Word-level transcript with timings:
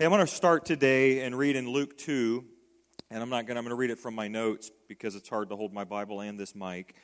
Hey, 0.00 0.06
I'm 0.06 0.12
going 0.12 0.26
to 0.26 0.26
start 0.26 0.64
today 0.64 1.20
and 1.26 1.36
read 1.36 1.56
in 1.56 1.68
Luke 1.68 1.98
2, 1.98 2.42
and 3.10 3.22
I'm 3.22 3.28
not 3.28 3.44
going 3.44 3.56
to, 3.56 3.58
I'm 3.58 3.64
going 3.64 3.68
to 3.68 3.74
read 3.74 3.90
it 3.90 3.98
from 3.98 4.14
my 4.14 4.28
notes 4.28 4.70
because 4.88 5.14
it's 5.14 5.28
hard 5.28 5.50
to 5.50 5.56
hold 5.56 5.74
my 5.74 5.84
Bible 5.84 6.22
and 6.22 6.40
this 6.40 6.54
mic. 6.54 6.94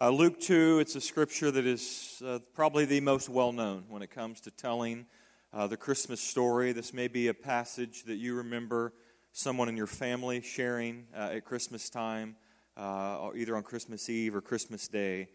Uh, 0.00 0.10
Luke 0.10 0.38
2, 0.38 0.78
it's 0.78 0.94
a 0.94 1.00
scripture 1.00 1.50
that 1.50 1.66
is 1.66 2.22
uh, 2.24 2.38
probably 2.54 2.84
the 2.84 3.00
most 3.00 3.28
well 3.28 3.50
known 3.50 3.86
when 3.88 4.00
it 4.00 4.12
comes 4.12 4.40
to 4.42 4.52
telling 4.52 5.06
uh, 5.52 5.66
the 5.66 5.76
Christmas 5.76 6.20
story. 6.20 6.70
This 6.70 6.94
may 6.94 7.08
be 7.08 7.26
a 7.26 7.34
passage 7.34 8.04
that 8.04 8.14
you 8.14 8.36
remember 8.36 8.92
someone 9.32 9.68
in 9.68 9.76
your 9.76 9.88
family 9.88 10.40
sharing 10.40 11.06
uh, 11.16 11.30
at 11.32 11.44
Christmas 11.44 11.90
time, 11.90 12.36
uh, 12.76 13.28
either 13.34 13.56
on 13.56 13.64
Christmas 13.64 14.08
Eve 14.08 14.36
or 14.36 14.40
Christmas 14.40 14.86
Day. 14.86 15.30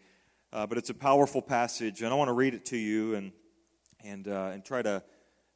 Uh, 0.50 0.66
but 0.66 0.78
it's 0.78 0.88
a 0.88 0.94
powerful 0.94 1.42
passage, 1.42 2.00
and 2.00 2.10
I 2.10 2.14
want 2.14 2.28
to 2.28 2.34
read 2.34 2.54
it 2.54 2.64
to 2.66 2.78
you 2.78 3.16
and, 3.16 3.32
and, 4.02 4.26
and 4.26 4.64
try 4.64 4.80
to 4.80 5.02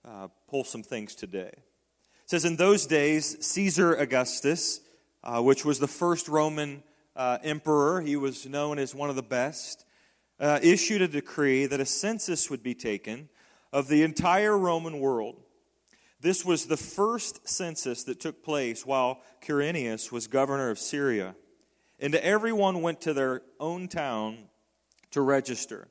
uh, 0.07 0.29
pull 0.49 0.65
some 0.65 0.83
things 0.83 1.15
today. 1.15 1.51
It 1.53 2.31
says, 2.31 2.45
In 2.45 2.57
those 2.57 2.87
days, 2.87 3.37
Caesar 3.45 3.95
Augustus, 3.95 4.81
uh, 5.23 5.43
which 5.43 5.65
was 5.65 5.79
the 5.79 5.89
first 5.89 6.29
Roman 6.29 6.83
uh, 7.15 7.39
emperor, 7.43 8.01
he 8.01 8.17
was 8.17 8.47
known 8.47 8.79
as 8.79 8.95
one 8.95 9.11
of 9.11 9.17
the 9.17 9.23
best, 9.23 9.85
uh, 10.39 10.61
issued 10.63 11.03
a 11.03 11.09
decree 11.09 11.67
that 11.67 11.81
a 11.81 11.87
census 11.87 12.51
would 12.51 12.63
be 12.63 12.75
taken 12.75 13.29
of 13.73 13.89
the 13.89 14.03
entire 14.03 14.57
Roman 14.57 15.01
world. 15.01 15.43
This 16.21 16.45
was 16.45 16.67
the 16.67 16.77
first 16.77 17.49
census 17.49 18.05
that 18.05 18.21
took 18.21 18.43
place 18.43 18.87
while 18.87 19.21
Quirinius 19.43 20.11
was 20.11 20.27
governor 20.27 20.71
of 20.71 20.79
Syria. 20.79 21.35
And 21.99 22.15
everyone 22.15 22.83
went 22.83 23.01
to 23.03 23.15
their 23.15 23.43
own 23.59 23.89
town 23.89 24.49
to 25.11 25.21
register. 25.21 25.89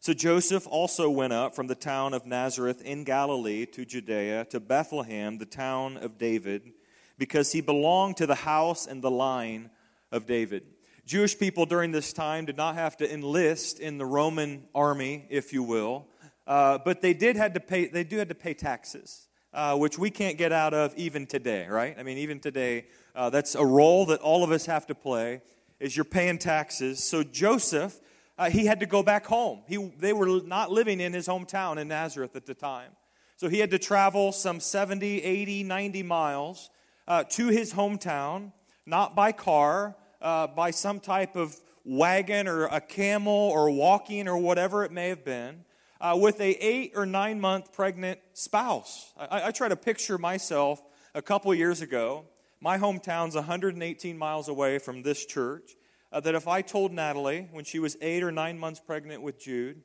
So 0.00 0.14
Joseph 0.14 0.66
also 0.68 1.10
went 1.10 1.32
up 1.32 1.56
from 1.56 1.66
the 1.66 1.74
town 1.74 2.14
of 2.14 2.24
Nazareth 2.24 2.80
in 2.82 3.02
Galilee 3.02 3.66
to 3.66 3.84
Judea, 3.84 4.44
to 4.50 4.60
Bethlehem, 4.60 5.38
the 5.38 5.44
town 5.44 5.96
of 5.96 6.18
David, 6.18 6.72
because 7.18 7.50
he 7.50 7.60
belonged 7.60 8.16
to 8.18 8.26
the 8.26 8.36
house 8.36 8.86
and 8.86 9.02
the 9.02 9.10
line 9.10 9.70
of 10.12 10.24
David. 10.24 10.62
Jewish 11.04 11.36
people 11.36 11.66
during 11.66 11.90
this 11.90 12.12
time 12.12 12.44
did 12.44 12.56
not 12.56 12.76
have 12.76 12.96
to 12.98 13.12
enlist 13.12 13.80
in 13.80 13.98
the 13.98 14.06
Roman 14.06 14.68
army, 14.72 15.26
if 15.30 15.52
you 15.52 15.64
will, 15.64 16.06
uh, 16.46 16.78
but 16.84 17.00
they 17.00 17.12
did 17.12 17.34
had 17.34 17.54
to 17.54 17.60
pay. 17.60 17.86
They 17.86 18.04
do 18.04 18.18
had 18.18 18.28
to 18.28 18.34
pay 18.36 18.54
taxes, 18.54 19.26
uh, 19.52 19.76
which 19.76 19.98
we 19.98 20.10
can't 20.10 20.38
get 20.38 20.52
out 20.52 20.74
of 20.74 20.94
even 20.96 21.26
today, 21.26 21.66
right? 21.66 21.96
I 21.98 22.04
mean, 22.04 22.18
even 22.18 22.38
today, 22.38 22.86
uh, 23.16 23.30
that's 23.30 23.56
a 23.56 23.64
role 23.66 24.06
that 24.06 24.20
all 24.20 24.44
of 24.44 24.52
us 24.52 24.66
have 24.66 24.86
to 24.86 24.94
play. 24.94 25.42
Is 25.80 25.96
you're 25.96 26.04
paying 26.04 26.38
taxes. 26.38 27.02
So 27.02 27.22
Joseph 27.22 28.00
uh, 28.38 28.48
he 28.48 28.66
had 28.66 28.80
to 28.80 28.86
go 28.86 29.02
back 29.02 29.26
home. 29.26 29.60
He, 29.66 29.76
they 29.98 30.12
were 30.12 30.40
not 30.40 30.70
living 30.70 31.00
in 31.00 31.12
his 31.12 31.26
hometown 31.26 31.76
in 31.76 31.88
Nazareth 31.88 32.36
at 32.36 32.46
the 32.46 32.54
time. 32.54 32.92
So 33.36 33.48
he 33.48 33.58
had 33.58 33.70
to 33.72 33.78
travel 33.78 34.32
some 34.32 34.60
70, 34.60 35.22
80, 35.22 35.64
90 35.64 36.02
miles 36.04 36.70
uh, 37.06 37.24
to 37.30 37.48
his 37.48 37.72
hometown, 37.72 38.52
not 38.86 39.16
by 39.16 39.32
car, 39.32 39.96
uh, 40.22 40.46
by 40.46 40.70
some 40.70 41.00
type 41.00 41.36
of 41.36 41.56
wagon 41.84 42.46
or 42.46 42.66
a 42.66 42.80
camel 42.80 43.32
or 43.32 43.70
walking 43.70 44.28
or 44.28 44.36
whatever 44.38 44.84
it 44.84 44.92
may 44.92 45.08
have 45.08 45.24
been, 45.24 45.64
uh, 46.00 46.16
with 46.20 46.40
a 46.40 46.50
eight 46.64 46.92
or 46.94 47.06
nine 47.06 47.40
month 47.40 47.72
pregnant 47.72 48.20
spouse. 48.34 49.12
I, 49.16 49.46
I 49.46 49.50
try 49.50 49.68
to 49.68 49.76
picture 49.76 50.18
myself 50.18 50.82
a 51.14 51.22
couple 51.22 51.52
years 51.54 51.80
ago. 51.80 52.24
My 52.60 52.78
hometown's 52.78 53.34
118 53.34 54.18
miles 54.18 54.48
away 54.48 54.78
from 54.78 55.02
this 55.02 55.24
church 55.24 55.72
uh, 56.12 56.20
that 56.20 56.34
if 56.34 56.48
I 56.48 56.62
told 56.62 56.92
Natalie 56.92 57.48
when 57.52 57.64
she 57.64 57.78
was 57.78 57.96
eight 58.00 58.22
or 58.22 58.32
nine 58.32 58.58
months 58.58 58.80
pregnant 58.80 59.22
with 59.22 59.38
Jude, 59.38 59.82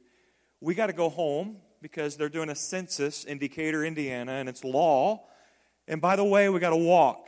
we 0.62 0.76
got 0.76 0.88
to 0.88 0.94
go 0.94 1.10
home 1.10 1.58
because 1.82 2.16
they're 2.16 2.30
doing 2.30 2.50
a 2.50 2.56
census 2.56 3.26
in 3.26 3.38
Decatur, 3.38 3.84
Indiana, 3.84 4.34
and 4.34 4.48
it's 4.48 4.64
law. 4.64 5.26
And 5.88 6.00
by 6.00 6.16
the 6.16 6.24
way, 6.24 6.48
we 6.50 6.60
got 6.60 6.70
to 6.70 6.78
walk, 6.78 7.28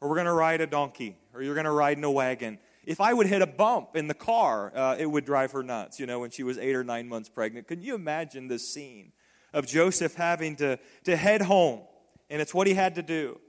or 0.00 0.08
we're 0.08 0.16
going 0.16 0.26
to 0.26 0.32
ride 0.32 0.60
a 0.60 0.66
donkey, 0.66 1.16
or 1.32 1.42
you're 1.42 1.54
going 1.54 1.64
to 1.64 1.70
ride 1.70 1.96
in 1.96 2.04
a 2.04 2.10
wagon. 2.10 2.58
If 2.84 3.00
I 3.00 3.14
would 3.14 3.26
hit 3.26 3.40
a 3.40 3.46
bump 3.46 3.96
in 3.96 4.08
the 4.08 4.14
car, 4.14 4.70
uh, 4.76 4.96
it 4.98 5.06
would 5.06 5.24
drive 5.24 5.52
her 5.52 5.62
nuts, 5.62 5.98
you 5.98 6.04
know, 6.04 6.20
when 6.20 6.30
she 6.30 6.42
was 6.42 6.58
eight 6.58 6.76
or 6.76 6.84
nine 6.84 7.08
months 7.08 7.30
pregnant. 7.30 7.66
Can 7.66 7.82
you 7.82 7.94
imagine 7.94 8.48
this 8.48 8.68
scene 8.68 9.12
of 9.54 9.66
Joseph 9.66 10.16
having 10.16 10.56
to, 10.56 10.78
to 11.04 11.16
head 11.16 11.40
home? 11.40 11.80
And 12.28 12.42
it's 12.42 12.52
what 12.52 12.66
he 12.66 12.74
had 12.74 12.96
to 12.96 13.02
do. 13.02 13.40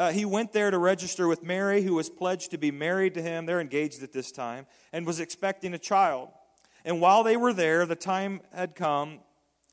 Uh, 0.00 0.10
he 0.10 0.24
went 0.24 0.50
there 0.54 0.70
to 0.70 0.78
register 0.78 1.28
with 1.28 1.42
Mary, 1.42 1.82
who 1.82 1.94
was 1.94 2.08
pledged 2.08 2.50
to 2.52 2.56
be 2.56 2.70
married 2.70 3.12
to 3.12 3.20
him. 3.20 3.44
They're 3.44 3.60
engaged 3.60 4.02
at 4.02 4.14
this 4.14 4.32
time, 4.32 4.64
and 4.94 5.04
was 5.04 5.20
expecting 5.20 5.74
a 5.74 5.78
child. 5.78 6.30
And 6.86 7.02
while 7.02 7.22
they 7.22 7.36
were 7.36 7.52
there, 7.52 7.84
the 7.84 7.96
time 7.96 8.40
had 8.50 8.74
come 8.74 9.18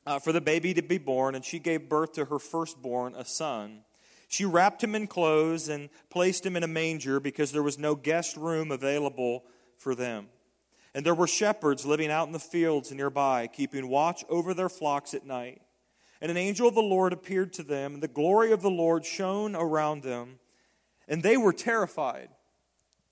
uh, 0.04 0.18
for 0.18 0.32
the 0.32 0.42
baby 0.42 0.74
to 0.74 0.82
be 0.82 0.98
born, 0.98 1.34
and 1.34 1.42
she 1.42 1.58
gave 1.58 1.88
birth 1.88 2.12
to 2.12 2.26
her 2.26 2.38
firstborn, 2.38 3.14
a 3.14 3.24
son. 3.24 3.84
She 4.28 4.44
wrapped 4.44 4.84
him 4.84 4.94
in 4.94 5.06
clothes 5.06 5.70
and 5.70 5.88
placed 6.10 6.44
him 6.44 6.56
in 6.56 6.62
a 6.62 6.68
manger 6.68 7.20
because 7.20 7.50
there 7.50 7.62
was 7.62 7.78
no 7.78 7.94
guest 7.94 8.36
room 8.36 8.70
available 8.70 9.44
for 9.78 9.94
them. 9.94 10.26
And 10.94 11.06
there 11.06 11.14
were 11.14 11.26
shepherds 11.26 11.86
living 11.86 12.10
out 12.10 12.26
in 12.26 12.34
the 12.34 12.38
fields 12.38 12.92
nearby, 12.92 13.46
keeping 13.46 13.88
watch 13.88 14.26
over 14.28 14.52
their 14.52 14.68
flocks 14.68 15.14
at 15.14 15.24
night. 15.24 15.62
And 16.20 16.30
an 16.30 16.36
angel 16.36 16.68
of 16.68 16.74
the 16.74 16.80
Lord 16.80 17.12
appeared 17.12 17.52
to 17.54 17.62
them, 17.62 17.94
and 17.94 18.02
the 18.02 18.08
glory 18.08 18.50
of 18.50 18.60
the 18.60 18.70
Lord 18.70 19.04
shone 19.04 19.54
around 19.54 20.02
them, 20.02 20.40
and 21.06 21.22
they 21.22 21.36
were 21.36 21.52
terrified, 21.52 22.28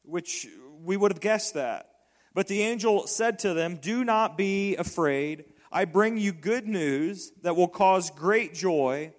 which 0.02 0.46
we 0.82 0.96
would 0.96 1.12
have 1.12 1.20
guessed 1.20 1.54
that. 1.54 1.90
But 2.34 2.48
the 2.48 2.62
angel 2.62 3.06
said 3.06 3.38
to 3.40 3.54
them, 3.54 3.76
Do 3.76 4.04
not 4.04 4.36
be 4.36 4.76
afraid. 4.76 5.44
I 5.72 5.84
bring 5.84 6.18
you 6.18 6.32
good 6.32 6.66
news 6.66 7.32
that 7.42 7.56
will 7.56 7.68
cause 7.68 8.10
great 8.10 8.54
joy 8.54 9.12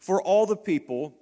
for 0.00 0.22
all 0.22 0.46
the 0.46 0.56
people. 0.56 1.14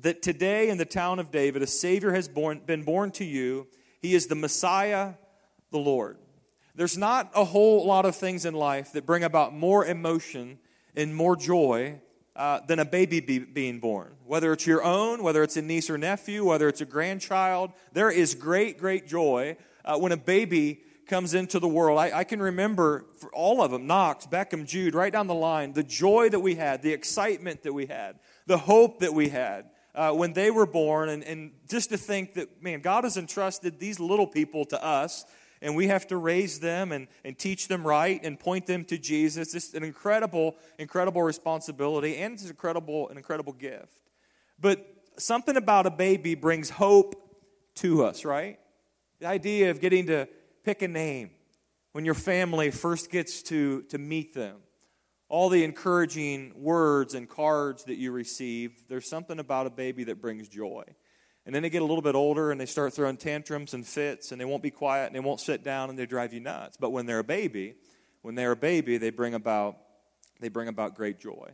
That 0.00 0.20
today 0.20 0.68
in 0.68 0.78
the 0.78 0.84
town 0.84 1.18
of 1.18 1.30
David 1.30 1.62
a 1.62 1.66
Savior 1.66 2.12
has 2.12 2.28
born, 2.28 2.60
been 2.66 2.82
born 2.82 3.10
to 3.12 3.24
you. 3.24 3.68
He 4.00 4.14
is 4.14 4.26
the 4.26 4.34
Messiah, 4.34 5.14
the 5.70 5.78
Lord. 5.78 6.18
There's 6.74 6.98
not 6.98 7.30
a 7.34 7.44
whole 7.44 7.86
lot 7.86 8.04
of 8.04 8.16
things 8.16 8.44
in 8.44 8.54
life 8.54 8.92
that 8.92 9.06
bring 9.06 9.22
about 9.22 9.54
more 9.54 9.84
emotion 9.84 10.58
and 10.96 11.14
more 11.14 11.36
joy 11.36 12.00
uh, 12.36 12.60
than 12.66 12.78
a 12.78 12.84
baby 12.84 13.20
be, 13.20 13.38
being 13.38 13.78
born. 13.78 14.14
Whether 14.24 14.52
it's 14.52 14.66
your 14.66 14.82
own, 14.82 15.22
whether 15.22 15.42
it's 15.42 15.56
a 15.56 15.62
niece 15.62 15.90
or 15.90 15.98
nephew, 15.98 16.44
whether 16.44 16.68
it's 16.68 16.80
a 16.80 16.86
grandchild, 16.86 17.72
there 17.92 18.10
is 18.10 18.34
great, 18.34 18.78
great 18.78 19.06
joy 19.06 19.56
uh, 19.84 19.98
when 19.98 20.12
a 20.12 20.16
baby 20.16 20.80
comes 21.06 21.34
into 21.34 21.58
the 21.58 21.68
world. 21.68 21.98
I, 21.98 22.20
I, 22.20 22.24
can 22.24 22.40
remember 22.40 23.04
all 23.32 23.60
of 23.60 23.70
them 23.70 23.86
Knox, 23.86 24.26
Beckham, 24.26 24.66
Jude, 24.66 24.94
right 24.94 25.12
down 25.12 25.26
the 25.26 25.34
line, 25.34 25.72
the 25.72 25.82
joy 25.82 26.28
that 26.30 26.40
we 26.40 26.54
had, 26.54 26.80
the 26.82 26.92
excitement 26.92 27.64
that 27.64 27.72
we 27.72 27.86
had, 27.86 28.18
the 28.46 28.56
hope 28.56 29.00
that 29.00 29.12
we 29.12 29.28
had. 29.28 29.66
Uh, 29.94 30.10
when 30.10 30.32
they 30.32 30.50
were 30.50 30.64
born, 30.64 31.10
and, 31.10 31.22
and 31.24 31.50
just 31.68 31.90
to 31.90 31.98
think 31.98 32.32
that, 32.32 32.62
man, 32.62 32.80
God 32.80 33.04
has 33.04 33.18
entrusted 33.18 33.78
these 33.78 34.00
little 34.00 34.26
people 34.26 34.64
to 34.64 34.82
us 34.82 35.26
and 35.62 35.76
we 35.76 35.86
have 35.86 36.06
to 36.08 36.16
raise 36.16 36.58
them 36.58 36.90
and, 36.92 37.06
and 37.24 37.38
teach 37.38 37.68
them 37.68 37.86
right 37.86 38.20
and 38.22 38.38
point 38.38 38.66
them 38.66 38.84
to 38.86 38.98
Jesus. 38.98 39.54
It's 39.54 39.72
an 39.74 39.84
incredible, 39.84 40.56
incredible 40.78 41.22
responsibility 41.22 42.16
and 42.16 42.34
it's 42.34 42.42
an 42.42 42.50
incredible, 42.50 43.08
an 43.08 43.16
incredible 43.16 43.52
gift. 43.52 44.10
But 44.60 44.84
something 45.16 45.56
about 45.56 45.86
a 45.86 45.90
baby 45.90 46.34
brings 46.34 46.68
hope 46.68 47.14
to 47.76 48.04
us, 48.04 48.24
right? 48.24 48.58
The 49.20 49.28
idea 49.28 49.70
of 49.70 49.80
getting 49.80 50.06
to 50.08 50.28
pick 50.64 50.82
a 50.82 50.88
name 50.88 51.30
when 51.92 52.04
your 52.04 52.14
family 52.14 52.70
first 52.70 53.10
gets 53.10 53.42
to, 53.44 53.82
to 53.82 53.98
meet 53.98 54.34
them. 54.34 54.56
All 55.28 55.48
the 55.48 55.64
encouraging 55.64 56.52
words 56.56 57.14
and 57.14 57.28
cards 57.28 57.84
that 57.84 57.96
you 57.96 58.10
receive, 58.10 58.72
there's 58.88 59.08
something 59.08 59.38
about 59.38 59.66
a 59.66 59.70
baby 59.70 60.04
that 60.04 60.20
brings 60.20 60.48
joy. 60.48 60.84
And 61.44 61.54
then 61.54 61.62
they 61.62 61.70
get 61.70 61.82
a 61.82 61.84
little 61.84 62.02
bit 62.02 62.14
older 62.14 62.52
and 62.52 62.60
they 62.60 62.66
start 62.66 62.94
throwing 62.94 63.16
tantrums 63.16 63.74
and 63.74 63.86
fits 63.86 64.30
and 64.30 64.40
they 64.40 64.44
won't 64.44 64.62
be 64.62 64.70
quiet 64.70 65.06
and 65.06 65.14
they 65.14 65.20
won't 65.20 65.40
sit 65.40 65.64
down 65.64 65.90
and 65.90 65.98
they 65.98 66.06
drive 66.06 66.32
you 66.32 66.40
nuts. 66.40 66.76
But 66.78 66.90
when 66.90 67.06
they're 67.06 67.18
a 67.18 67.24
baby, 67.24 67.74
when 68.22 68.36
they're 68.36 68.52
a 68.52 68.56
baby, 68.56 68.96
they 68.96 69.10
bring 69.10 69.34
about 69.34 69.76
they 70.40 70.48
bring 70.48 70.68
about 70.68 70.96
great 70.96 71.20
joy. 71.20 71.52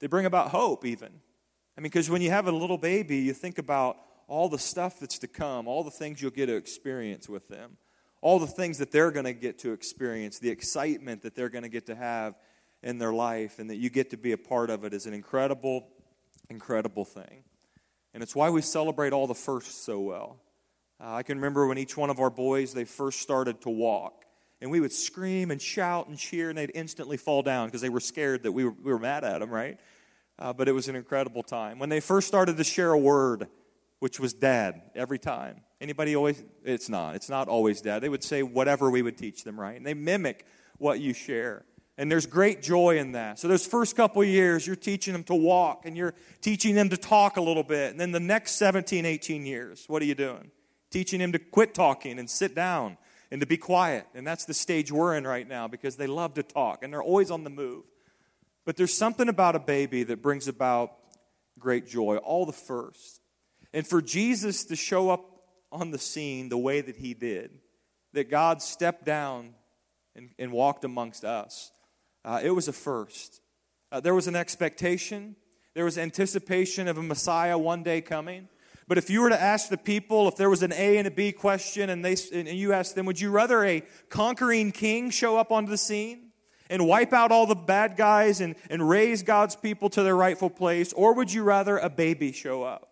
They 0.00 0.08
bring 0.08 0.26
about 0.26 0.48
hope 0.48 0.84
even. 0.84 1.08
I 1.78 1.80
mean, 1.80 1.84
because 1.84 2.10
when 2.10 2.20
you 2.20 2.30
have 2.30 2.48
a 2.48 2.52
little 2.52 2.78
baby, 2.78 3.18
you 3.18 3.32
think 3.32 3.58
about 3.58 3.96
all 4.26 4.48
the 4.48 4.58
stuff 4.58 4.98
that's 5.00 5.18
to 5.20 5.28
come, 5.28 5.68
all 5.68 5.84
the 5.84 5.90
things 5.90 6.20
you'll 6.20 6.30
get 6.32 6.46
to 6.46 6.56
experience 6.56 7.28
with 7.28 7.48
them, 7.48 7.76
all 8.20 8.38
the 8.38 8.46
things 8.46 8.78
that 8.78 8.90
they're 8.90 9.10
going 9.10 9.24
to 9.24 9.32
get 9.32 9.58
to 9.60 9.72
experience, 9.72 10.38
the 10.38 10.50
excitement 10.50 11.22
that 11.22 11.34
they're 11.34 11.48
going 11.48 11.62
to 11.62 11.68
get 11.68 11.86
to 11.86 11.94
have 11.94 12.34
in 12.82 12.98
their 12.98 13.12
life, 13.12 13.58
and 13.58 13.70
that 13.70 13.76
you 13.76 13.88
get 13.88 14.10
to 14.10 14.16
be 14.16 14.32
a 14.32 14.38
part 14.38 14.68
of 14.68 14.84
it 14.84 14.92
is 14.92 15.06
an 15.06 15.14
incredible, 15.14 15.88
incredible 16.50 17.04
thing. 17.04 17.44
And 18.14 18.22
it's 18.22 18.34
why 18.34 18.48
we 18.48 18.62
celebrate 18.62 19.12
all 19.12 19.26
the 19.26 19.34
firsts 19.34 19.74
so 19.74 20.00
well. 20.00 20.40
Uh, 21.00 21.14
I 21.14 21.22
can 21.24 21.36
remember 21.36 21.66
when 21.66 21.76
each 21.76 21.96
one 21.96 22.08
of 22.08 22.20
our 22.20 22.30
boys, 22.30 22.72
they 22.72 22.84
first 22.84 23.20
started 23.20 23.60
to 23.62 23.70
walk. 23.70 24.24
And 24.60 24.70
we 24.70 24.80
would 24.80 24.92
scream 24.92 25.50
and 25.50 25.60
shout 25.60 26.08
and 26.08 26.16
cheer, 26.16 26.48
and 26.48 26.56
they'd 26.56 26.70
instantly 26.74 27.16
fall 27.16 27.42
down 27.42 27.66
because 27.66 27.80
they 27.80 27.90
were 27.90 28.00
scared 28.00 28.44
that 28.44 28.52
we 28.52 28.64
were, 28.64 28.70
we 28.70 28.92
were 28.92 28.98
mad 28.98 29.24
at 29.24 29.40
them, 29.40 29.50
right? 29.50 29.78
Uh, 30.38 30.52
but 30.52 30.68
it 30.68 30.72
was 30.72 30.88
an 30.88 30.96
incredible 30.96 31.42
time. 31.42 31.78
When 31.78 31.88
they 31.90 32.00
first 32.00 32.28
started 32.28 32.56
to 32.56 32.64
share 32.64 32.92
a 32.92 32.98
word, 32.98 33.48
which 33.98 34.20
was 34.20 34.32
dad 34.32 34.82
every 34.94 35.18
time. 35.18 35.62
Anybody 35.80 36.14
always? 36.14 36.42
It's 36.64 36.88
not. 36.88 37.14
It's 37.14 37.28
not 37.28 37.48
always 37.48 37.80
dad. 37.80 38.02
They 38.02 38.08
would 38.08 38.24
say 38.24 38.42
whatever 38.42 38.90
we 38.90 39.02
would 39.02 39.18
teach 39.18 39.44
them, 39.44 39.58
right? 39.58 39.76
And 39.76 39.86
they 39.86 39.94
mimic 39.94 40.46
what 40.78 41.00
you 41.00 41.12
share. 41.12 41.64
And 41.96 42.10
there's 42.10 42.26
great 42.26 42.60
joy 42.60 42.98
in 42.98 43.12
that. 43.12 43.38
So, 43.38 43.46
those 43.46 43.66
first 43.66 43.94
couple 43.94 44.24
years, 44.24 44.66
you're 44.66 44.74
teaching 44.74 45.12
them 45.12 45.22
to 45.24 45.34
walk 45.34 45.86
and 45.86 45.96
you're 45.96 46.14
teaching 46.40 46.74
them 46.74 46.88
to 46.88 46.96
talk 46.96 47.36
a 47.36 47.40
little 47.40 47.62
bit. 47.62 47.92
And 47.92 48.00
then 48.00 48.10
the 48.10 48.20
next 48.20 48.52
17, 48.52 49.06
18 49.06 49.46
years, 49.46 49.84
what 49.86 50.02
are 50.02 50.06
you 50.06 50.16
doing? 50.16 50.50
Teaching 50.90 51.20
them 51.20 51.32
to 51.32 51.38
quit 51.38 51.72
talking 51.72 52.18
and 52.18 52.28
sit 52.28 52.54
down 52.54 52.96
and 53.30 53.40
to 53.40 53.46
be 53.46 53.56
quiet. 53.56 54.06
And 54.14 54.26
that's 54.26 54.44
the 54.44 54.54
stage 54.54 54.90
we're 54.90 55.16
in 55.16 55.26
right 55.26 55.46
now 55.46 55.68
because 55.68 55.96
they 55.96 56.06
love 56.08 56.34
to 56.34 56.42
talk 56.42 56.82
and 56.82 56.92
they're 56.92 57.02
always 57.02 57.30
on 57.30 57.44
the 57.44 57.50
move. 57.50 57.84
But 58.64 58.76
there's 58.76 58.94
something 58.94 59.28
about 59.28 59.54
a 59.54 59.60
baby 59.60 60.02
that 60.04 60.22
brings 60.22 60.48
about 60.48 60.92
great 61.58 61.86
joy, 61.86 62.16
all 62.16 62.46
the 62.46 62.52
first. 62.52 63.20
And 63.72 63.86
for 63.86 64.00
Jesus 64.00 64.64
to 64.66 64.76
show 64.76 65.10
up 65.10 65.24
on 65.70 65.90
the 65.90 65.98
scene 65.98 66.48
the 66.48 66.58
way 66.58 66.80
that 66.80 66.96
he 66.96 67.14
did, 67.14 67.50
that 68.12 68.30
God 68.30 68.62
stepped 68.62 69.04
down 69.04 69.54
and, 70.14 70.30
and 70.38 70.52
walked 70.52 70.84
amongst 70.84 71.24
us, 71.24 71.72
uh, 72.24 72.40
it 72.42 72.50
was 72.50 72.68
a 72.68 72.72
first. 72.72 73.40
Uh, 73.92 74.00
there 74.00 74.14
was 74.14 74.26
an 74.26 74.36
expectation, 74.36 75.36
there 75.74 75.84
was 75.84 75.98
anticipation 75.98 76.88
of 76.88 76.98
a 76.98 77.02
Messiah 77.02 77.58
one 77.58 77.82
day 77.82 78.00
coming. 78.00 78.48
But 78.86 78.98
if 78.98 79.08
you 79.08 79.22
were 79.22 79.30
to 79.30 79.40
ask 79.40 79.68
the 79.68 79.78
people, 79.78 80.28
if 80.28 80.36
there 80.36 80.50
was 80.50 80.62
an 80.62 80.72
A 80.72 80.98
and 80.98 81.06
a 81.06 81.10
B 81.10 81.32
question, 81.32 81.88
and, 81.88 82.04
they, 82.04 82.16
and 82.32 82.48
you 82.48 82.72
asked 82.72 82.94
them, 82.94 83.06
would 83.06 83.20
you 83.20 83.30
rather 83.30 83.64
a 83.64 83.82
conquering 84.10 84.72
king 84.72 85.10
show 85.10 85.38
up 85.38 85.50
onto 85.50 85.70
the 85.70 85.78
scene 85.78 86.32
and 86.68 86.86
wipe 86.86 87.12
out 87.12 87.32
all 87.32 87.46
the 87.46 87.54
bad 87.54 87.96
guys 87.96 88.40
and, 88.40 88.56
and 88.68 88.86
raise 88.86 89.22
God's 89.22 89.56
people 89.56 89.88
to 89.90 90.02
their 90.02 90.16
rightful 90.16 90.50
place, 90.50 90.92
or 90.92 91.14
would 91.14 91.32
you 91.32 91.42
rather 91.42 91.78
a 91.78 91.88
baby 91.88 92.32
show 92.32 92.62
up? 92.62 92.90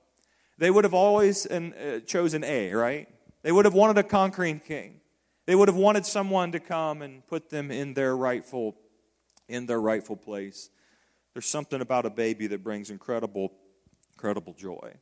They 0.58 0.70
would 0.70 0.85
have 0.85 0.94
always 0.94 1.46
uh, 1.46 2.00
chosen 2.06 2.44
A, 2.44 2.73
right? 2.73 3.08
They 3.43 3.52
would 3.52 3.64
have 3.64 3.75
wanted 3.75 3.99
a 3.99 4.02
conquering 4.02 4.61
king. 4.61 5.00
They 5.46 5.55
would 5.55 5.69
have 5.69 5.76
wanted 5.76 6.06
someone 6.06 6.52
to 6.52 6.61
come 6.61 7.02
and 7.02 7.26
put 7.26 7.50
them 7.50 7.70
in 7.70 7.94
their 7.94 8.17
rightful 8.17 8.76
in 9.52 9.66
their 9.66 9.81
rightful 9.81 10.16
place. 10.16 10.70
There's 11.34 11.46
something 11.46 11.81
about 11.81 12.06
a 12.06 12.10
baby 12.10 12.46
that 12.49 12.62
brings 12.62 12.90
incredible 12.90 13.52
incredible 14.14 14.54
joy. 14.54 14.94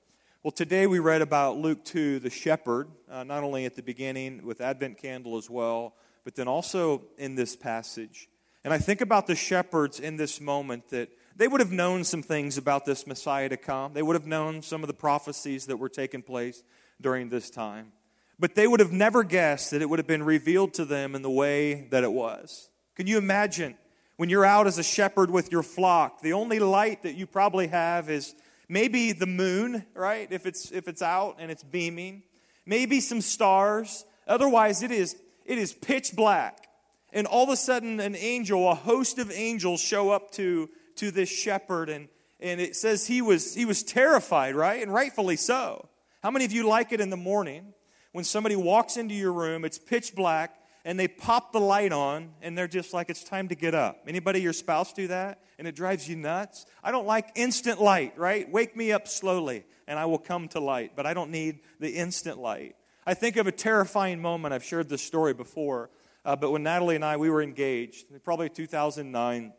Well, 0.43 0.50
today 0.50 0.87
we 0.87 0.99
read 0.99 1.20
about 1.20 1.58
Luke 1.58 1.85
2, 1.85 2.20
the 2.20 2.31
shepherd, 2.31 2.88
uh, 3.11 3.25
not 3.25 3.43
only 3.43 3.67
at 3.67 3.76
the 3.76 3.82
beginning 3.82 4.47
with 4.47 4.62
Advent 4.62 4.97
candle 4.97 5.37
as 5.37 5.50
well, 5.50 5.94
but 6.25 6.35
then 6.37 6.49
also 6.49 7.02
in 7.19 7.35
this 7.35 7.55
passage. 7.55 8.29
And 8.64 8.73
I 8.73 8.79
think 8.79 9.02
about 9.02 9.26
the 9.26 9.35
shepherds 9.35 10.00
in 10.00 10.17
this 10.17 10.41
moment 10.41 10.88
that 10.88 11.11
they 11.37 11.49
would 11.49 11.61
have 11.61 11.73
known 11.73 12.05
some 12.05 12.23
things 12.23 12.56
about 12.56 12.87
this 12.87 13.06
Messiah 13.06 13.50
to 13.50 13.58
come. 13.58 13.93
They 13.93 14.02
would 14.02 14.17
have 14.17 14.26
known 14.26 14.62
some 14.62 14.82
of 14.82 14.87
the 14.87 14.94
prophecies 14.94 15.67
that 15.67 15.76
were 15.76 15.88
taking 15.91 16.23
place 16.23 16.62
during 17.00 17.29
this 17.29 17.50
time. 17.50 17.93
But 18.38 18.55
they 18.55 18.67
would 18.67 18.81
have 18.81 18.93
never 18.93 19.23
guessed 19.23 19.70
that 19.70 19.82
it 19.82 19.91
would 19.91 19.99
have 19.99 20.06
been 20.06 20.23
revealed 20.23 20.73
to 20.75 20.87
them 20.87 21.14
in 21.14 21.20
the 21.20 21.31
way 21.31 21.88
that 21.91 22.05
it 22.05 22.12
was. 22.12 22.70
Can 22.94 23.06
you 23.06 23.19
imagine 23.19 23.76
when 24.20 24.28
you're 24.28 24.44
out 24.44 24.67
as 24.67 24.76
a 24.76 24.82
shepherd 24.82 25.31
with 25.31 25.50
your 25.50 25.62
flock? 25.62 26.20
The 26.20 26.34
only 26.34 26.58
light 26.58 27.05
that 27.05 27.14
you 27.14 27.26
probably 27.26 27.69
have 27.69 28.11
is 28.11 28.34
maybe 28.69 29.12
the 29.12 29.25
moon, 29.25 29.87
right? 29.94 30.31
If 30.31 30.44
it's 30.44 30.70
if 30.72 30.88
it's 30.88 31.00
out 31.00 31.37
and 31.38 31.50
it's 31.50 31.62
beaming, 31.62 32.25
maybe 32.67 33.00
some 33.00 33.22
stars. 33.22 34.05
Otherwise, 34.28 34.82
it 34.82 34.90
is 34.90 35.17
it 35.46 35.56
is 35.56 35.72
pitch 35.72 36.14
black. 36.14 36.69
And 37.14 37.26
all 37.26 37.44
of 37.44 37.49
a 37.49 37.56
sudden, 37.56 37.99
an 37.99 38.14
angel, 38.14 38.70
a 38.70 38.75
host 38.75 39.19
of 39.19 39.32
angels, 39.32 39.81
show 39.81 40.11
up 40.11 40.32
to 40.32 40.69
to 40.96 41.11
this 41.11 41.31
shepherd, 41.31 41.88
and 41.88 42.06
and 42.40 42.61
it 42.61 42.76
says 42.76 43.06
he 43.06 43.23
was 43.23 43.55
he 43.55 43.64
was 43.64 43.82
terrified, 43.82 44.55
right? 44.55 44.82
And 44.82 44.93
rightfully 44.93 45.37
so. 45.37 45.88
How 46.23 46.31
many 46.31 46.44
of 46.44 46.52
you 46.52 46.69
like 46.69 46.93
it 46.93 47.00
in 47.00 47.08
the 47.08 47.16
morning 47.16 47.73
when 48.12 48.25
somebody 48.25 48.55
walks 48.55 48.99
into 48.99 49.14
your 49.14 49.32
room? 49.32 49.64
It's 49.64 49.78
pitch 49.78 50.14
black 50.14 50.60
and 50.85 50.99
they 50.99 51.09
pop 51.09 51.53
the 51.53 51.61
light 51.61 51.93
on 51.93 52.31
and 52.43 52.56
they're 52.56 52.69
just 52.69 52.94
like 52.94 53.11
it's 53.11 53.25
time 53.25 53.49
to 53.49 53.55
get 53.55 53.75
up. 53.75 54.03
Anybody 54.06 54.41
your 54.41 54.53
spouse 54.53 54.93
do 54.93 55.09
that? 55.09 55.41
And 55.59 55.69
it 55.69 55.75
drives 55.75 56.09
you 56.09 56.17
nuts? 56.17 56.65
I 56.82 56.91
don't 56.91 57.06
like 57.06 57.32
instant 57.35 57.81
light 57.81 58.19
right? 58.19 58.50
Wake 58.50 58.77
me 58.77 58.93
up 58.93 59.06
slowly 59.09 59.65
and 59.87 59.99
i 59.99 60.05
will 60.06 60.19
come 60.19 60.49
to 60.49 60.61
light 60.61 60.93
but 60.97 61.05
i 61.06 61.15
don't 61.15 61.31
need 61.31 61.61
the 61.79 61.91
instant 61.91 62.38
light. 62.38 62.77
I 63.06 63.15
think 63.15 63.37
of 63.37 63.47
a 63.47 63.53
terrifying 63.53 64.21
moment. 64.21 64.55
I've 64.55 64.65
shared 64.65 64.88
this 64.88 65.03
story 65.03 65.35
before 65.35 65.91
uh, 66.25 66.37
but 66.37 66.50
when 66.50 66.62
natalie 66.62 66.97
and 66.97 67.05
i 67.05 67.17
we 67.17 67.31
were 67.31 67.43
engaged 67.43 68.06
probably 68.25 68.49
2009 68.49 69.53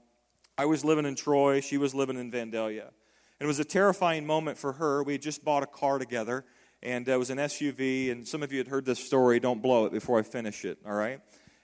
i 0.57 0.65
was 0.65 0.85
living 0.85 1.05
in 1.05 1.15
troy 1.15 1.59
she 1.59 1.77
was 1.77 1.93
living 1.93 2.17
in 2.17 2.31
vandalia. 2.31 2.89
And 3.39 3.45
it 3.45 3.47
was 3.47 3.59
a 3.59 3.65
terrifying 3.65 4.27
moment 4.27 4.59
for 4.59 4.73
her. 4.73 5.01
We 5.01 5.13
had 5.13 5.23
just 5.23 5.43
bought 5.43 5.63
a 5.63 5.65
car 5.65 5.97
together 5.97 6.45
and 6.83 7.07
uh, 7.07 7.13
it 7.13 7.17
was 7.19 7.29
an 7.29 7.37
SUV. 7.37 8.11
And 8.11 8.27
some 8.27 8.43
of 8.43 8.51
you 8.51 8.57
had 8.57 8.67
heard 8.67 8.85
this 8.85 8.99
story. 8.99 9.39
Don't 9.39 9.61
blow 9.61 9.85
it 9.85 9.91
before 9.91 10.19
I 10.19 10.23
finish 10.23 10.65
it, 10.65 10.77
all 10.85 10.93
right? 10.93 11.19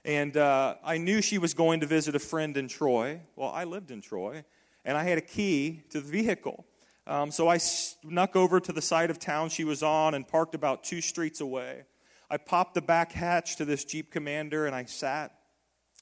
And 0.05 0.37
uh, 0.37 0.75
I 0.83 0.97
knew 0.97 1.21
she 1.21 1.37
was 1.37 1.53
going 1.53 1.81
to 1.81 1.85
visit 1.85 2.15
a 2.15 2.19
friend 2.19 2.55
in 2.55 2.67
Troy. 2.67 3.21
Well, 3.35 3.49
I 3.49 3.65
lived 3.65 3.91
in 3.91 4.01
Troy, 4.01 4.45
and 4.85 4.97
I 4.97 5.03
had 5.03 5.17
a 5.17 5.21
key 5.21 5.83
to 5.89 5.99
the 5.99 6.09
vehicle. 6.09 6.65
Um, 7.07 7.31
so 7.31 7.47
I 7.47 7.57
snuck 7.57 8.35
over 8.35 8.59
to 8.59 8.73
the 8.73 8.81
side 8.81 9.09
of 9.09 9.17
town 9.17 9.49
she 9.49 9.63
was 9.63 9.81
on 9.81 10.13
and 10.13 10.27
parked 10.27 10.53
about 10.53 10.83
two 10.83 10.99
streets 10.99 11.39
away. 11.39 11.83
I 12.29 12.35
popped 12.35 12.73
the 12.73 12.81
back 12.81 13.13
hatch 13.13 13.55
to 13.57 13.65
this 13.65 13.85
Jeep 13.85 14.11
Commander 14.11 14.65
and 14.65 14.75
I 14.75 14.83
sat 14.83 15.31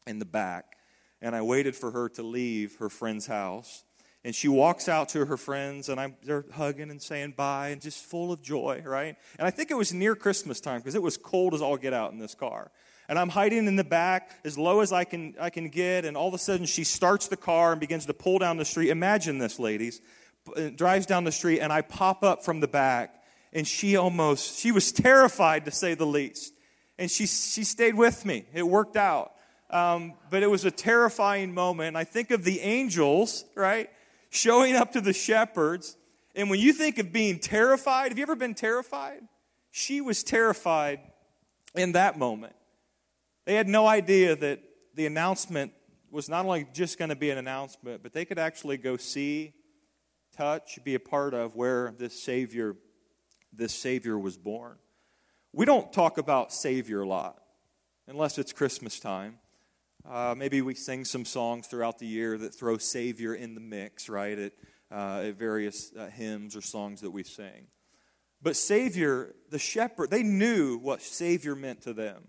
in 0.08 0.18
the 0.18 0.26
back 0.26 0.78
and 1.22 1.36
I 1.36 1.44
waited 1.44 1.76
for 1.76 1.92
her 1.92 2.10
to 2.10 2.24
leave 2.24 2.78
her 2.78 2.90
friend's 2.90 3.28
house 3.28 3.84
and 4.26 4.34
she 4.34 4.48
walks 4.48 4.90
out 4.90 5.10
to 5.10 5.28
her 5.28 5.38
friends 5.38 5.88
and 5.88 6.00
I'm, 6.00 6.16
they're 6.24 6.46
hugging 6.52 6.90
and 6.90 7.00
saying 7.00 7.36
bye 7.38 7.70
and 7.70 7.80
just 7.80 8.04
full 8.04 8.34
of 8.34 8.42
joy 8.42 8.82
right? 8.84 9.16
And 9.38 9.48
i 9.48 9.52
think 9.52 9.72
it 9.72 9.76
was 9.76 9.94
near 9.94 10.16
christmas 10.16 10.60
time 10.60 10.80
because 10.80 10.96
it 10.96 11.02
was 11.02 11.16
cold 11.16 11.54
as 11.54 11.62
all 11.62 11.78
get 11.78 11.94
out 11.94 12.12
in 12.12 12.20
this 12.20 12.36
car. 12.36 12.72
And 13.08 13.18
i'm 13.20 13.30
hiding 13.30 13.68
in 13.68 13.78
the 13.78 13.84
back 13.84 14.32
as 14.44 14.58
low 14.58 14.82
as 14.82 14.92
i 14.92 15.06
can 15.06 15.36
i 15.40 15.50
can 15.50 15.70
get 15.70 16.04
and 16.04 16.18
all 16.18 16.28
of 16.28 16.34
a 16.34 16.40
sudden 16.40 16.66
she 16.66 16.84
starts 16.84 17.28
the 17.28 17.38
car 17.38 17.72
and 17.72 17.80
begins 17.80 18.08
to 18.08 18.14
pull 18.14 18.40
down 18.40 18.58
the 18.58 18.66
street. 18.66 18.90
Imagine 18.90 19.38
this 19.38 19.60
ladies. 19.60 20.02
Drives 20.76 21.06
down 21.06 21.24
the 21.24 21.32
street 21.32 21.60
and 21.60 21.72
i 21.72 21.82
pop 21.82 22.24
up 22.24 22.44
from 22.44 22.60
the 22.60 22.68
back 22.68 23.24
and 23.54 23.68
she 23.68 23.96
almost 23.96 24.60
she 24.60 24.72
was 24.72 24.92
terrified 24.92 25.66
to 25.66 25.72
say 25.72 25.94
the 25.94 26.06
least. 26.06 26.54
And 26.98 27.12
she 27.12 27.28
she 27.28 27.64
stayed 27.64 27.96
with 27.96 28.26
me. 28.26 28.46
It 28.54 28.64
worked 28.64 28.98
out. 28.98 29.34
Um, 29.70 30.14
but 30.30 30.44
it 30.44 30.50
was 30.50 30.64
a 30.64 30.72
terrifying 30.72 31.54
moment. 31.54 31.98
I 31.98 32.04
think 32.04 32.32
of 32.32 32.44
the 32.44 32.60
angels, 32.62 33.46
right? 33.56 33.90
Showing 34.36 34.76
up 34.76 34.92
to 34.94 35.02
the 35.02 35.14
shepherds. 35.14 35.98
And 36.36 36.50
when 36.50 36.60
you 36.60 36.74
think 36.74 36.98
of 36.98 37.12
being 37.12 37.40
terrified, 37.40 38.10
have 38.10 38.18
you 38.18 38.24
ever 38.24 38.36
been 38.36 38.54
terrified? 38.54 39.22
She 39.72 40.02
was 40.02 40.24
terrified 40.24 41.00
in 41.76 41.94
that 41.94 42.18
moment. 42.18 42.56
They 43.46 43.56
had 43.56 43.68
no 43.68 43.88
idea 43.88 44.36
that 44.36 44.60
the 44.94 45.06
announcement 45.06 45.72
was 46.12 46.30
not 46.30 46.46
only 46.46 46.68
just 46.74 46.98
going 46.98 47.10
to 47.10 47.16
be 47.16 47.30
an 47.30 47.38
announcement, 47.38 48.02
but 48.02 48.14
they 48.14 48.26
could 48.26 48.40
actually 48.40 48.78
go 48.78 48.98
see, 48.98 49.54
touch, 50.36 50.80
be 50.84 50.96
a 50.96 51.00
part 51.00 51.34
of 51.34 51.56
where 51.56 51.94
this 51.98 52.22
Savior, 52.22 52.76
this 53.52 53.74
Savior 53.74 54.18
was 54.18 54.38
born. 54.38 54.78
We 55.52 55.66
don't 55.66 55.92
talk 55.92 56.18
about 56.18 56.52
Savior 56.52 57.02
a 57.02 57.08
lot, 57.08 57.42
unless 58.08 58.38
it's 58.38 58.54
Christmas 58.54 59.00
time. 59.00 59.40
Uh, 60.10 60.36
maybe 60.38 60.62
we 60.62 60.76
sing 60.76 61.04
some 61.04 61.26
songs 61.26 61.66
throughout 61.66 61.98
the 61.98 62.06
year 62.06 62.38
that 62.38 62.54
throw 62.54 62.78
Savior 62.78 63.34
in 63.34 63.56
the 63.56 63.62
mix, 63.62 64.08
right, 64.08 64.38
at, 64.38 64.54
uh, 64.92 65.24
at 65.26 65.36
various 65.36 65.92
uh, 65.98 66.08
hymns 66.08 66.56
or 66.56 66.62
songs 66.62 67.02
that 67.02 67.10
we 67.10 67.24
sing. 67.24 67.68
But 68.42 68.56
Savior, 68.56 69.34
the 69.50 69.58
shepherd, 69.58 70.12
they 70.12 70.22
knew 70.22 70.78
what 70.78 71.02
Savior 71.02 71.56
meant 71.56 71.82
to 71.82 71.94
them. 71.94 72.28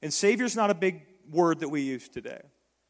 And 0.00 0.12
Savior's 0.12 0.56
not 0.56 0.70
a 0.70 0.74
big 0.74 1.02
word 1.30 1.60
that 1.60 1.68
we 1.68 1.82
use 1.82 2.08
today. 2.08 2.40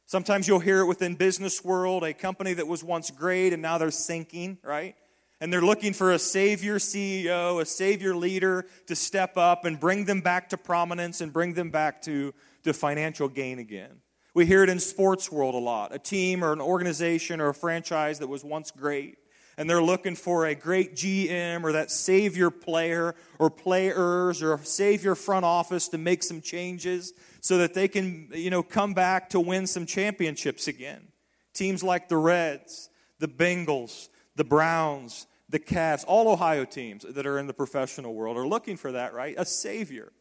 Sometimes 0.07 0.47
you'll 0.47 0.61
hear 0.61 0.81
it 0.81 0.87
within 0.87 1.17
business 1.17 1.65
world, 1.65 2.05
a 2.05 2.13
company 2.13 2.53
that 2.55 2.69
was 2.69 2.85
once 2.85 3.11
great 3.11 3.53
and 3.53 3.63
now 3.63 3.79
they're 3.79 3.91
sinking, 3.91 4.59
right? 4.63 4.95
And 5.41 5.53
they're 5.53 5.63
looking 5.63 5.93
for 5.93 6.13
a 6.13 6.19
savior 6.19 6.79
CEO, 6.79 7.61
a 7.61 7.65
savior 7.65 8.15
leader 8.15 8.67
to 8.87 8.95
step 8.95 9.37
up 9.37 9.65
and 9.65 9.81
bring 9.81 10.05
them 10.05 10.21
back 10.21 10.51
to 10.51 10.57
prominence 10.57 11.21
and 11.21 11.33
bring 11.33 11.55
them 11.55 11.71
back 11.71 12.03
to, 12.03 12.33
to 12.63 12.73
financial 12.73 13.29
gain 13.29 13.59
again. 13.59 14.01
We 14.35 14.47
hear 14.47 14.63
it 14.63 14.69
in 14.69 14.81
sports 14.81 15.31
world 15.31 15.55
a 15.55 15.59
lot. 15.59 15.95
A 15.95 15.99
team 15.99 16.45
or 16.45 16.53
an 16.53 16.61
organization 16.61 17.41
or 17.41 17.49
a 17.49 17.55
franchise 17.55 18.19
that 18.19 18.29
was 18.29 18.45
once 18.45 18.71
great 18.71 19.17
and 19.57 19.69
they're 19.69 19.83
looking 19.83 20.17
for 20.17 20.47
a 20.47 20.55
great 20.55 20.95
GM 20.95 21.63
or 21.63 21.73
that 21.73 21.91
savior 21.91 22.51
player 22.51 23.15
or 23.39 23.51
players 23.51 24.43
or 24.43 24.59
savior 24.65 25.15
front 25.15 25.45
office 25.45 25.89
to 25.89 25.99
make 25.99 26.23
some 26.23 26.41
changes 26.41 27.13
so 27.41 27.59
that 27.59 27.75
they 27.75 27.89
can, 27.89 28.29
you 28.33 28.51
know, 28.51 28.63
come 28.63 28.95
back 28.95 29.31
to 29.31 29.41
win 29.41 29.67
some 29.67 29.87
championships 29.87 30.67
again. 30.67 31.09
Teams 31.53 31.83
like 31.83 32.09
the 32.09 32.17
Reds, 32.17 32.91
the 33.21 33.29
Bengals, 33.29 34.09
the 34.35 34.45
Browns, 34.45 35.27
the 35.49 35.61
Cavs, 35.61 36.05
all 36.07 36.29
Ohio 36.29 36.65
teams 36.65 37.05
that 37.09 37.27
are 37.27 37.39
in 37.39 37.47
the 37.47 37.55
professional 37.55 38.15
world 38.15 38.37
are 38.37 38.47
looking 38.47 38.77
for 38.77 38.93
that, 38.93 39.15
right? 39.15 39.35
A 39.39 39.45
savior. 39.45 40.13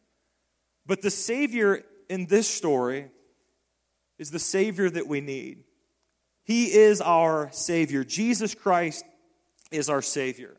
But 0.86 1.02
the 1.02 1.10
savior 1.10 1.82
in 2.08 2.26
this 2.26 2.46
story 2.46 3.10
is 4.18 4.30
the 4.30 4.38
Savior 4.38 4.88
that 4.90 5.06
we 5.06 5.20
need. 5.20 5.64
He 6.44 6.66
is 6.66 7.00
our 7.00 7.50
Savior. 7.52 8.04
Jesus 8.04 8.54
Christ 8.54 9.04
is 9.70 9.88
our 9.88 10.02
Savior. 10.02 10.56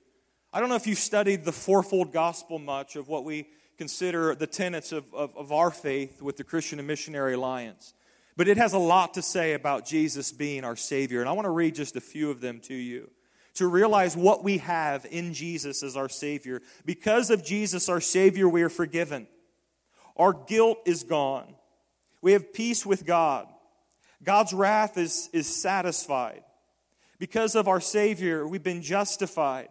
I 0.52 0.60
don't 0.60 0.70
know 0.70 0.76
if 0.76 0.88
you've 0.88 0.98
studied 0.98 1.46
the 1.46 1.52
fourfold 1.52 2.12
gospel 2.12 2.60
much 2.60 2.96
of 2.96 3.08
what 3.08 3.24
we 3.24 3.48
consider 3.78 4.34
the 4.36 4.48
tenets 4.48 4.92
of, 4.92 5.14
of, 5.14 5.36
of 5.36 5.52
our 5.52 5.70
faith 5.70 6.22
with 6.22 6.38
the 6.38 6.44
Christian 6.44 6.80
and 6.80 6.88
Missionary 6.88 7.34
Alliance. 7.34 7.94
But 8.38 8.48
it 8.48 8.58
has 8.58 8.74
a 8.74 8.80
lot 8.80 9.14
to 9.14 9.22
say 9.22 9.54
about 9.54 9.86
Jesus 9.86 10.32
being 10.32 10.64
our 10.64 10.76
Savior. 10.76 11.20
And 11.20 11.30
I 11.30 11.34
want 11.34 11.46
to 11.46 11.52
read 11.52 11.76
just 11.76 11.96
a 11.96 12.02
few 12.02 12.32
of 12.32 12.42
them 12.42 12.60
to 12.62 12.74
you 12.74 13.10
to 13.56 13.68
realize 13.68 14.16
what 14.16 14.44
we 14.44 14.58
have 14.60 15.06
in 15.10 15.34
Jesus 15.34 15.82
as 15.82 15.96
our 15.96 16.10
Savior. 16.10 16.62
Because 16.86 17.30
of 17.30 17.44
Jesus, 17.44 17.90
our 17.90 18.02
Savior, 18.02 18.48
we 18.50 18.62
are 18.62 18.70
forgiven. 18.70 19.28
Our 20.18 20.34
guilt 20.34 20.80
is 20.86 21.04
gone. 21.04 21.55
We 22.22 22.34
have 22.34 22.54
peace 22.54 22.86
with 22.86 23.06
God. 23.06 23.48
God's 24.24 24.54
wrath 24.54 24.98
is, 24.98 25.30
is 25.34 25.48
satisfied. 25.48 26.44
Because 27.20 27.56
of 27.56 27.68
our 27.68 27.80
Savior, 27.80 28.48
we've 28.48 28.64
been 28.64 28.82
justified. 28.82 29.70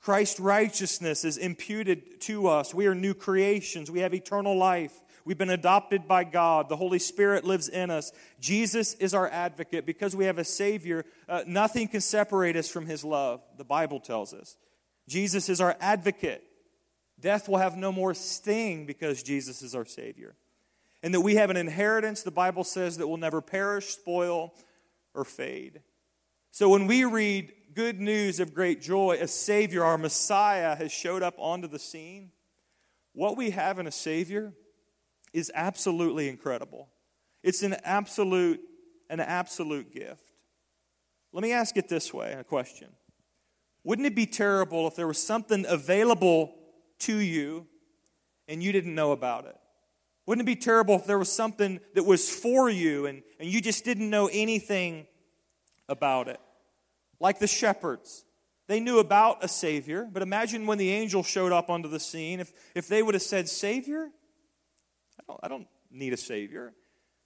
Christ's 0.00 0.38
righteousness 0.38 1.24
is 1.24 1.38
imputed 1.38 2.20
to 2.22 2.46
us. 2.46 2.74
We 2.74 2.86
are 2.86 2.94
new 2.94 3.14
creations. 3.14 3.90
We 3.90 4.00
have 4.00 4.12
eternal 4.12 4.56
life. 4.56 4.92
We've 5.24 5.38
been 5.38 5.48
adopted 5.48 6.06
by 6.06 6.24
God. 6.24 6.68
The 6.68 6.76
Holy 6.76 6.98
Spirit 6.98 7.44
lives 7.44 7.68
in 7.68 7.90
us. 7.90 8.12
Jesus 8.38 8.92
is 8.94 9.14
our 9.14 9.28
advocate. 9.28 9.86
Because 9.86 10.14
we 10.14 10.26
have 10.26 10.36
a 10.36 10.44
Savior, 10.44 11.06
uh, 11.26 11.44
nothing 11.46 11.88
can 11.88 12.02
separate 12.02 12.56
us 12.56 12.68
from 12.68 12.84
His 12.84 13.02
love, 13.02 13.40
the 13.56 13.64
Bible 13.64 13.98
tells 13.98 14.34
us. 14.34 14.56
Jesus 15.08 15.48
is 15.48 15.60
our 15.60 15.76
advocate. 15.80 16.44
Death 17.18 17.48
will 17.48 17.58
have 17.58 17.76
no 17.76 17.90
more 17.90 18.12
sting 18.12 18.84
because 18.84 19.22
Jesus 19.22 19.62
is 19.62 19.74
our 19.74 19.86
Savior. 19.86 20.36
And 21.04 21.12
that 21.12 21.20
we 21.20 21.34
have 21.34 21.50
an 21.50 21.58
inheritance, 21.58 22.22
the 22.22 22.30
Bible 22.30 22.64
says, 22.64 22.96
that 22.96 23.06
will 23.06 23.18
never 23.18 23.42
perish, 23.42 23.88
spoil, 23.88 24.54
or 25.14 25.22
fade. 25.22 25.82
So 26.50 26.70
when 26.70 26.86
we 26.86 27.04
read 27.04 27.52
good 27.74 28.00
news 28.00 28.40
of 28.40 28.54
great 28.54 28.80
joy, 28.80 29.18
a 29.20 29.28
Savior, 29.28 29.84
our 29.84 29.98
Messiah, 29.98 30.74
has 30.74 30.90
showed 30.90 31.22
up 31.22 31.34
onto 31.36 31.68
the 31.68 31.78
scene. 31.78 32.30
What 33.12 33.36
we 33.36 33.50
have 33.50 33.78
in 33.78 33.86
a 33.86 33.92
Savior 33.92 34.54
is 35.34 35.52
absolutely 35.54 36.26
incredible. 36.26 36.88
It's 37.42 37.62
an 37.62 37.76
absolute, 37.84 38.60
an 39.10 39.20
absolute 39.20 39.92
gift. 39.92 40.24
Let 41.34 41.42
me 41.42 41.52
ask 41.52 41.76
it 41.76 41.86
this 41.86 42.14
way 42.14 42.32
a 42.32 42.44
question. 42.44 42.88
Wouldn't 43.82 44.06
it 44.06 44.14
be 44.14 44.24
terrible 44.24 44.86
if 44.86 44.96
there 44.96 45.06
was 45.06 45.22
something 45.22 45.66
available 45.68 46.54
to 47.00 47.18
you 47.18 47.66
and 48.48 48.62
you 48.62 48.72
didn't 48.72 48.94
know 48.94 49.12
about 49.12 49.44
it? 49.44 49.58
Wouldn't 50.26 50.48
it 50.48 50.50
be 50.50 50.56
terrible 50.56 50.94
if 50.96 51.06
there 51.06 51.18
was 51.18 51.30
something 51.30 51.80
that 51.94 52.04
was 52.04 52.30
for 52.30 52.70
you 52.70 53.06
and, 53.06 53.22
and 53.38 53.48
you 53.48 53.60
just 53.60 53.84
didn't 53.84 54.08
know 54.08 54.28
anything 54.32 55.06
about 55.88 56.28
it? 56.28 56.40
like 57.24 57.38
the 57.38 57.46
shepherds. 57.46 58.24
They 58.66 58.80
knew 58.80 58.98
about 58.98 59.42
a 59.42 59.48
Savior, 59.48 60.08
but 60.10 60.22
imagine 60.22 60.66
when 60.66 60.78
the 60.78 60.90
angel 60.90 61.22
showed 61.22 61.52
up 61.52 61.68
onto 61.68 61.88
the 61.88 61.98
scene. 61.98 62.40
If, 62.40 62.52
if 62.74 62.86
they 62.86 63.02
would 63.02 63.14
have 63.14 63.22
said, 63.22 63.48
Savior? 63.48 64.10
I 65.18 65.22
don't, 65.26 65.40
I 65.42 65.48
don't 65.48 65.66
need 65.90 66.12
a 66.12 66.18
Savior. 66.18 66.72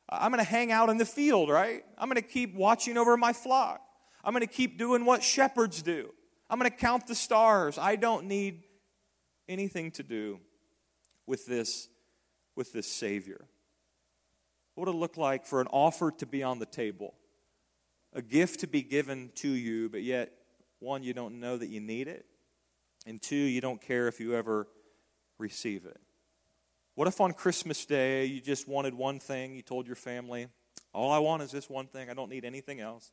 I'm 0.08 0.30
going 0.32 0.44
to 0.44 0.48
hang 0.48 0.72
out 0.72 0.88
in 0.88 0.98
the 0.98 1.04
field, 1.04 1.50
right? 1.50 1.84
I'm 1.98 2.08
going 2.08 2.20
to 2.20 2.28
keep 2.28 2.54
watching 2.54 2.96
over 2.96 3.16
my 3.16 3.32
flock. 3.32 3.80
I'm 4.24 4.32
going 4.32 4.46
to 4.46 4.52
keep 4.52 4.78
doing 4.78 5.04
what 5.04 5.22
shepherds 5.22 5.82
do. 5.82 6.12
I'm 6.48 6.58
going 6.58 6.70
to 6.70 6.76
count 6.76 7.06
the 7.06 7.14
stars. 7.14 7.76
I 7.76 7.96
don't 7.96 8.26
need 8.26 8.62
anything 9.48 9.90
to 9.92 10.02
do 10.02 10.40
with 11.26 11.44
this, 11.46 11.88
with 12.58 12.74
this 12.74 12.86
Savior. 12.86 13.46
What 14.74 14.86
would 14.86 14.94
it 14.94 14.98
look 14.98 15.16
like 15.16 15.46
for 15.46 15.62
an 15.62 15.68
offer 15.68 16.10
to 16.10 16.26
be 16.26 16.42
on 16.42 16.58
the 16.58 16.66
table? 16.66 17.14
a 18.12 18.22
gift 18.22 18.60
to 18.60 18.66
be 18.66 18.82
given 18.82 19.30
to 19.36 19.48
you, 19.48 19.88
but 19.88 20.02
yet, 20.02 20.32
one, 20.80 21.02
you 21.02 21.12
don't 21.12 21.40
know 21.40 21.56
that 21.56 21.68
you 21.68 21.80
need 21.80 22.08
it, 22.08 22.26
and 23.06 23.20
two, 23.20 23.36
you 23.36 23.60
don't 23.60 23.80
care 23.80 24.08
if 24.08 24.20
you 24.20 24.34
ever 24.34 24.66
receive 25.38 25.84
it. 25.84 26.00
What 26.94 27.08
if 27.08 27.20
on 27.20 27.32
Christmas 27.32 27.84
Day 27.84 28.24
you 28.24 28.40
just 28.40 28.66
wanted 28.66 28.94
one 28.94 29.20
thing? 29.20 29.54
You 29.54 29.62
told 29.62 29.86
your 29.86 29.96
family, 29.96 30.48
All 30.92 31.12
I 31.12 31.18
want 31.18 31.42
is 31.42 31.52
this 31.52 31.68
one 31.68 31.86
thing, 31.86 32.10
I 32.10 32.14
don't 32.14 32.30
need 32.30 32.44
anything 32.44 32.80
else. 32.80 33.12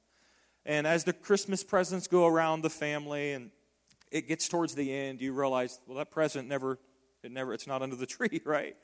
And 0.65 0.87
as 0.87 1.03
the 1.03 1.13
Christmas 1.13 1.63
presents 1.63 2.07
go 2.07 2.25
around 2.25 2.61
the 2.61 2.71
family 2.71 3.33
and 3.33 3.51
it 4.11 4.27
gets 4.27 4.47
towards 4.47 4.73
the 4.73 4.91
end, 4.91 5.21
you 5.21 5.33
realize, 5.33 5.79
well, 5.85 5.97
that 5.97 6.09
present 6.09 6.47
never, 6.47 6.79
it 7.21 7.31
never, 7.31 7.53
it's 7.53 7.67
not 7.67 7.83
under 7.83 7.95
the 7.95 8.05
tree, 8.07 8.41
right? 8.43 8.75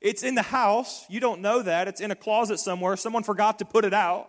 It's 0.00 0.22
in 0.22 0.34
the 0.34 0.42
house. 0.42 1.04
You 1.08 1.20
don't 1.20 1.40
know 1.40 1.62
that. 1.62 1.88
It's 1.88 2.00
in 2.00 2.10
a 2.10 2.16
closet 2.16 2.58
somewhere. 2.58 2.96
Someone 2.96 3.22
forgot 3.22 3.58
to 3.58 3.64
put 3.64 3.84
it 3.84 3.94
out. 3.94 4.28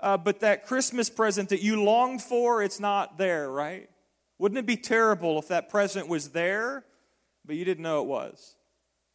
Uh, 0.00 0.16
but 0.16 0.40
that 0.40 0.66
Christmas 0.66 1.10
present 1.10 1.48
that 1.48 1.60
you 1.60 1.82
longed 1.82 2.22
for, 2.22 2.62
it's 2.62 2.78
not 2.78 3.18
there, 3.18 3.50
right? 3.50 3.88
Wouldn't 4.38 4.58
it 4.58 4.66
be 4.66 4.76
terrible 4.76 5.38
if 5.38 5.48
that 5.48 5.68
present 5.68 6.08
was 6.08 6.28
there, 6.28 6.84
but 7.44 7.56
you 7.56 7.64
didn't 7.64 7.82
know 7.82 8.02
it 8.02 8.06
was? 8.06 8.54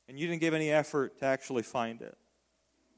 And 0.09 0.19
you 0.19 0.27
didn't 0.27 0.41
give 0.41 0.53
any 0.53 0.69
effort 0.69 1.19
to 1.19 1.25
actually 1.25 1.63
find 1.63 2.01
it? 2.01 2.17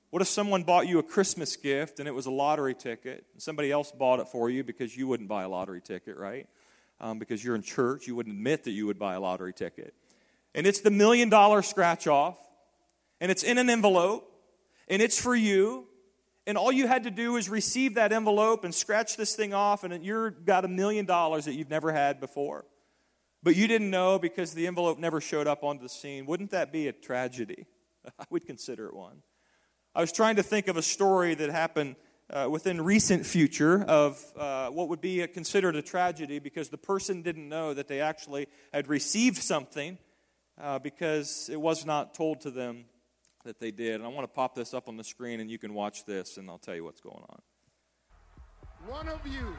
What 0.09 0.21
if 0.21 0.27
someone 0.27 0.63
bought 0.63 0.87
you 0.87 0.97
a 0.97 1.03
Christmas 1.03 1.55
gift 1.55 1.99
and 1.99 2.07
it 2.07 2.13
was 2.13 2.25
a 2.25 2.31
lottery 2.31 2.73
ticket, 2.73 3.25
and 3.33 3.41
somebody 3.41 3.71
else 3.71 3.91
bought 3.91 4.19
it 4.19 4.27
for 4.29 4.49
you 4.49 4.63
because 4.63 4.95
you 4.95 5.07
wouldn't 5.07 5.29
buy 5.29 5.43
a 5.43 5.49
lottery 5.49 5.81
ticket, 5.81 6.17
right? 6.17 6.47
Um, 6.99 7.19
because 7.19 7.43
you're 7.43 7.55
in 7.55 7.61
church, 7.61 8.07
you 8.07 8.15
wouldn't 8.15 8.35
admit 8.35 8.63
that 8.63 8.71
you 8.71 8.87
would 8.87 8.97
buy 8.97 9.15
a 9.15 9.19
lottery 9.19 9.53
ticket. 9.53 9.93
And 10.55 10.65
it's 10.65 10.79
the 10.79 10.89
million 10.89 11.29
dollar 11.29 11.61
scratch 11.61 12.07
off, 12.07 12.37
and 13.19 13.31
it's 13.31 13.43
in 13.43 13.57
an 13.57 13.69
envelope, 13.69 14.31
and 14.87 15.01
it's 15.01 15.19
for 15.19 15.35
you, 15.35 15.87
and 16.47 16.57
all 16.57 16.71
you 16.71 16.87
had 16.87 17.03
to 17.03 17.11
do 17.11 17.37
is 17.37 17.49
receive 17.49 17.95
that 17.95 18.11
envelope 18.11 18.63
and 18.63 18.73
scratch 18.73 19.17
this 19.17 19.35
thing 19.35 19.53
off, 19.53 19.83
and 19.83 20.05
you've 20.05 20.45
got 20.45 20.65
a 20.65 20.67
million 20.67 21.05
dollars 21.05 21.45
that 21.45 21.53
you've 21.53 21.69
never 21.69 21.91
had 21.91 22.19
before. 22.19 22.65
But 23.41 23.55
you 23.55 23.67
didn't 23.67 23.89
know 23.89 24.19
because 24.19 24.53
the 24.53 24.67
envelope 24.67 24.97
never 24.97 25.21
showed 25.21 25.47
up 25.47 25.63
onto 25.63 25.83
the 25.83 25.89
scene. 25.89 26.25
Wouldn't 26.25 26.51
that 26.51 26.71
be 26.71 26.87
a 26.87 26.93
tragedy? 26.93 27.67
I 28.19 28.25
would 28.29 28.45
consider 28.45 28.87
it 28.87 28.95
one. 28.95 29.21
I 29.93 30.01
was 30.01 30.11
trying 30.11 30.35
to 30.35 30.43
think 30.43 30.67
of 30.67 30.77
a 30.77 30.81
story 30.81 31.35
that 31.35 31.49
happened 31.49 31.95
uh, 32.29 32.47
within 32.49 32.81
recent 32.81 33.25
future 33.25 33.83
of 33.83 34.21
uh, 34.37 34.69
what 34.69 34.89
would 34.89 35.01
be 35.01 35.21
a, 35.21 35.27
considered 35.27 35.75
a 35.75 35.81
tragedy 35.81 36.39
because 36.39 36.69
the 36.69 36.77
person 36.77 37.21
didn't 37.21 37.47
know 37.47 37.73
that 37.73 37.87
they 37.87 38.01
actually 38.01 38.47
had 38.73 38.87
received 38.87 39.37
something 39.37 39.97
uh, 40.59 40.79
because 40.79 41.49
it 41.51 41.61
was 41.61 41.85
not 41.85 42.13
told 42.13 42.41
to 42.41 42.51
them 42.51 42.85
that 43.45 43.59
they 43.59 43.71
did. 43.71 43.95
And 43.95 44.03
I 44.03 44.07
want 44.07 44.23
to 44.23 44.33
pop 44.33 44.53
this 44.53 44.73
up 44.73 44.87
on 44.87 44.97
the 44.97 45.03
screen 45.03 45.39
and 45.39 45.49
you 45.49 45.57
can 45.57 45.73
watch 45.73 46.05
this 46.05 46.37
and 46.37 46.49
I'll 46.49 46.57
tell 46.57 46.75
you 46.75 46.83
what's 46.83 47.01
going 47.01 47.23
on. 47.29 47.41
One 48.87 49.07
of 49.07 49.25
you 49.25 49.55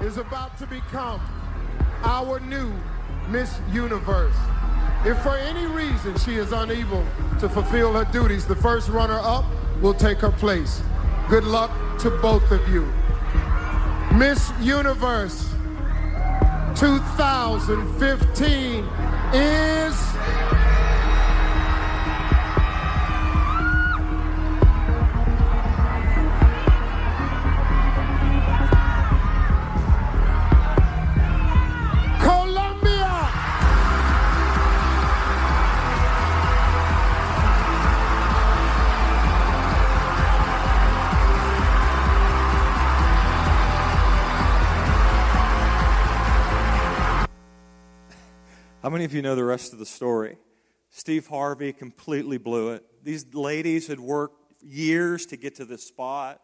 is 0.00 0.16
about 0.16 0.56
to 0.58 0.66
become 0.66 1.20
our 2.02 2.40
new 2.40 2.72
Miss 3.28 3.60
Universe. 3.72 4.34
If 5.04 5.20
for 5.22 5.36
any 5.36 5.66
reason 5.66 6.16
she 6.18 6.36
is 6.36 6.52
unable 6.52 7.04
to 7.40 7.48
fulfill 7.48 7.92
her 7.92 8.10
duties, 8.10 8.46
the 8.46 8.56
first 8.56 8.88
runner 8.88 9.18
up 9.20 9.44
will 9.80 9.94
take 9.94 10.18
her 10.18 10.32
place. 10.32 10.82
Good 11.28 11.44
luck 11.44 11.70
to 12.00 12.10
both 12.22 12.50
of 12.50 12.66
you. 12.68 12.90
Miss 14.14 14.50
Universe 14.60 15.50
2015 16.74 18.84
is. 19.34 20.57
How 48.88 48.92
many 48.92 49.04
of 49.04 49.12
you 49.12 49.20
know 49.20 49.34
the 49.34 49.44
rest 49.44 49.74
of 49.74 49.78
the 49.78 49.84
story? 49.84 50.38
Steve 50.88 51.26
Harvey 51.26 51.74
completely 51.74 52.38
blew 52.38 52.70
it. 52.70 52.82
These 53.04 53.34
ladies 53.34 53.86
had 53.86 54.00
worked 54.00 54.54
years 54.62 55.26
to 55.26 55.36
get 55.36 55.56
to 55.56 55.66
this 55.66 55.84
spot, 55.84 56.40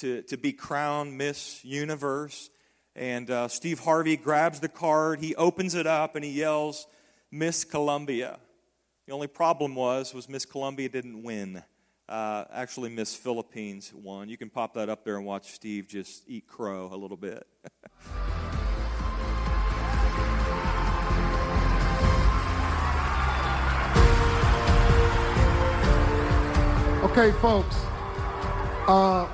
to, 0.00 0.20
to 0.24 0.36
be 0.36 0.52
crowned 0.52 1.16
Miss 1.16 1.64
Universe. 1.64 2.50
And 2.94 3.30
uh, 3.30 3.48
Steve 3.48 3.78
Harvey 3.78 4.18
grabs 4.18 4.60
the 4.60 4.68
card, 4.68 5.20
he 5.20 5.34
opens 5.36 5.74
it 5.74 5.86
up, 5.86 6.16
and 6.16 6.22
he 6.22 6.32
yells, 6.32 6.86
Miss 7.30 7.64
Colombia. 7.64 8.40
The 9.06 9.14
only 9.14 9.26
problem 9.26 9.74
was, 9.74 10.12
was 10.12 10.28
Miss 10.28 10.44
Colombia 10.44 10.90
didn't 10.90 11.22
win. 11.22 11.62
Uh, 12.06 12.44
actually, 12.52 12.90
Miss 12.90 13.14
Philippines 13.14 13.90
won. 13.94 14.28
You 14.28 14.36
can 14.36 14.50
pop 14.50 14.74
that 14.74 14.90
up 14.90 15.02
there 15.02 15.16
and 15.16 15.24
watch 15.24 15.52
Steve 15.52 15.88
just 15.88 16.24
eat 16.28 16.46
crow 16.46 16.90
a 16.92 16.96
little 16.98 17.16
bit. 17.16 17.46
Okay, 27.18 27.32
folks. 27.38 27.74
Uh, 28.86 29.26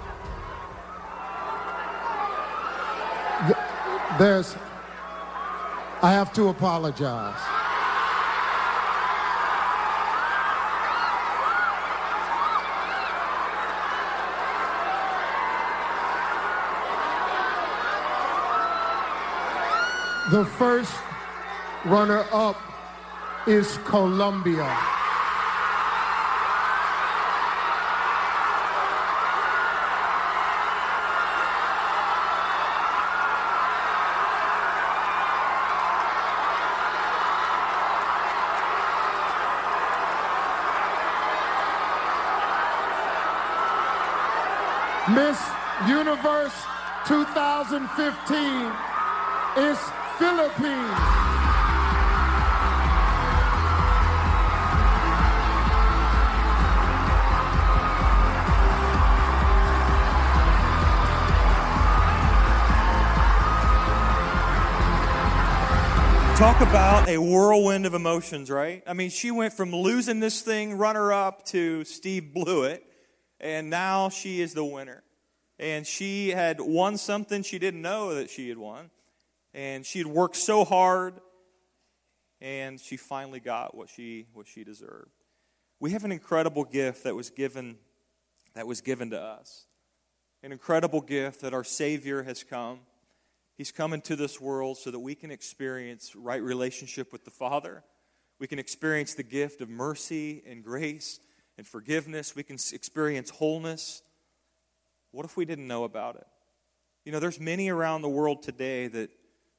th- 3.45 3.57
there's. 4.21 4.55
I 6.01 6.13
have 6.13 6.33
to 6.35 6.51
apologize. 6.51 7.35
The 20.31 20.45
first 20.45 20.95
runner 21.85 22.25
up 22.31 22.63
is 23.49 23.77
Colombia. 23.79 25.02
Miss 45.15 45.39
Universe 45.87 46.55
2015 47.07 48.73
is 49.59 49.79
Philippines. 50.19 51.23
Talk 66.39 66.61
about 66.63 67.09
a 67.09 67.19
whirlwind 67.19 67.85
of 67.85 67.93
emotions, 67.93 68.51
right? 68.51 68.83
I 68.87 68.95
mean, 68.95 69.11
she 69.11 69.31
went 69.31 69.53
from 69.53 69.73
losing 69.73 70.21
this 70.21 70.41
thing 70.41 70.79
runner 70.79 71.13
up 71.13 71.45
to 71.47 71.85
Steve 71.85 72.33
blew 72.33 72.65
it, 72.65 72.85
and 73.39 73.69
now 73.69 74.09
she 74.09 74.41
is 74.41 74.55
the 74.55 74.65
winner. 74.65 75.02
And 75.63 75.87
she 75.87 76.31
had 76.31 76.61
won 76.61 76.99
something 76.99 77.43
she 77.43 77.59
didn't 77.59 77.81
know 77.81 78.15
that 78.15 78.29
she 78.29 78.49
had 78.49 78.59
won. 78.59 78.91
And 79.55 79.87
she 79.87 79.99
had 79.99 80.07
worked 80.07 80.37
so 80.37 80.65
hard, 80.65 81.15
and 82.41 82.81
she 82.81 82.97
finally 82.97 83.41
got 83.41 83.75
what 83.75 83.89
she, 83.89 84.27
what 84.33 84.47
she 84.47 84.65
deserved. 84.65 85.13
We 85.79 85.93
have 85.93 86.05
an 86.05 86.13
incredible 86.13 86.65
gift 86.65 87.05
that 87.05 87.15
was 87.15 87.31
given 87.31 87.77
that 88.55 88.67
was 88.67 88.83
given 88.83 89.11
to 89.11 89.21
us. 89.21 89.67
An 90.43 90.53
incredible 90.53 91.01
gift 91.01 91.41
that 91.41 91.55
our 91.55 91.65
Savior 91.65 92.23
has 92.25 92.45
come 92.45 92.81
He's 93.57 93.71
come 93.71 93.93
into 93.93 94.17
this 94.17 94.41
world 94.41 94.79
so 94.79 94.91
that 94.91 94.99
we 94.99 95.15
can 95.15 95.31
experience 95.31 96.17
right 96.17 96.43
relationship 96.43 97.13
with 97.13 97.25
the 97.25 97.31
Father. 97.31 97.85
We 98.39 98.47
can 98.47 98.59
experience 98.59 99.15
the 99.15 99.23
gift 99.23 99.61
of 99.61 99.69
mercy 99.69 100.43
and 100.47 100.65
grace 100.65 101.21
and 101.57 101.67
forgiveness. 101.67 102.35
We 102.35 102.43
can 102.43 102.57
experience 102.73 103.31
wholeness. 103.31 104.03
What 105.13 105.25
if 105.25 105.37
we 105.37 105.45
didn't 105.45 105.69
know 105.69 105.85
about 105.85 106.17
it? 106.17 106.27
You 107.05 107.13
know, 107.13 107.21
there's 107.21 107.39
many 107.39 107.69
around 107.69 108.03
the 108.03 108.09
world 108.09 108.43
today 108.43 108.89
that, 108.89 109.11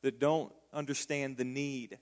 that 0.02 0.20
don't 0.20 0.52
understand 0.74 1.38
the 1.38 1.44
need, 1.44 1.98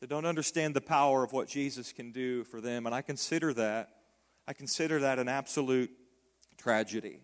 that 0.00 0.08
don't 0.08 0.26
understand 0.26 0.74
the 0.74 0.80
power 0.80 1.22
of 1.22 1.32
what 1.32 1.48
Jesus 1.48 1.92
can 1.92 2.12
do 2.12 2.44
for 2.44 2.60
them. 2.60 2.86
And 2.86 2.94
I 2.94 3.02
consider 3.02 3.52
that, 3.54 3.90
I 4.46 4.52
consider 4.52 5.00
that 5.00 5.18
an 5.18 5.28
absolute 5.28 5.90
tragedy. 6.56 7.20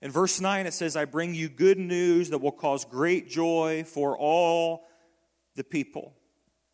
In 0.00 0.10
verse 0.10 0.40
9, 0.40 0.66
it 0.66 0.74
says, 0.74 0.96
I 0.96 1.04
bring 1.04 1.34
you 1.34 1.48
good 1.48 1.78
news 1.78 2.30
that 2.30 2.38
will 2.38 2.52
cause 2.52 2.84
great 2.84 3.28
joy 3.28 3.84
for 3.86 4.16
all 4.16 4.86
the 5.56 5.64
people. 5.64 6.14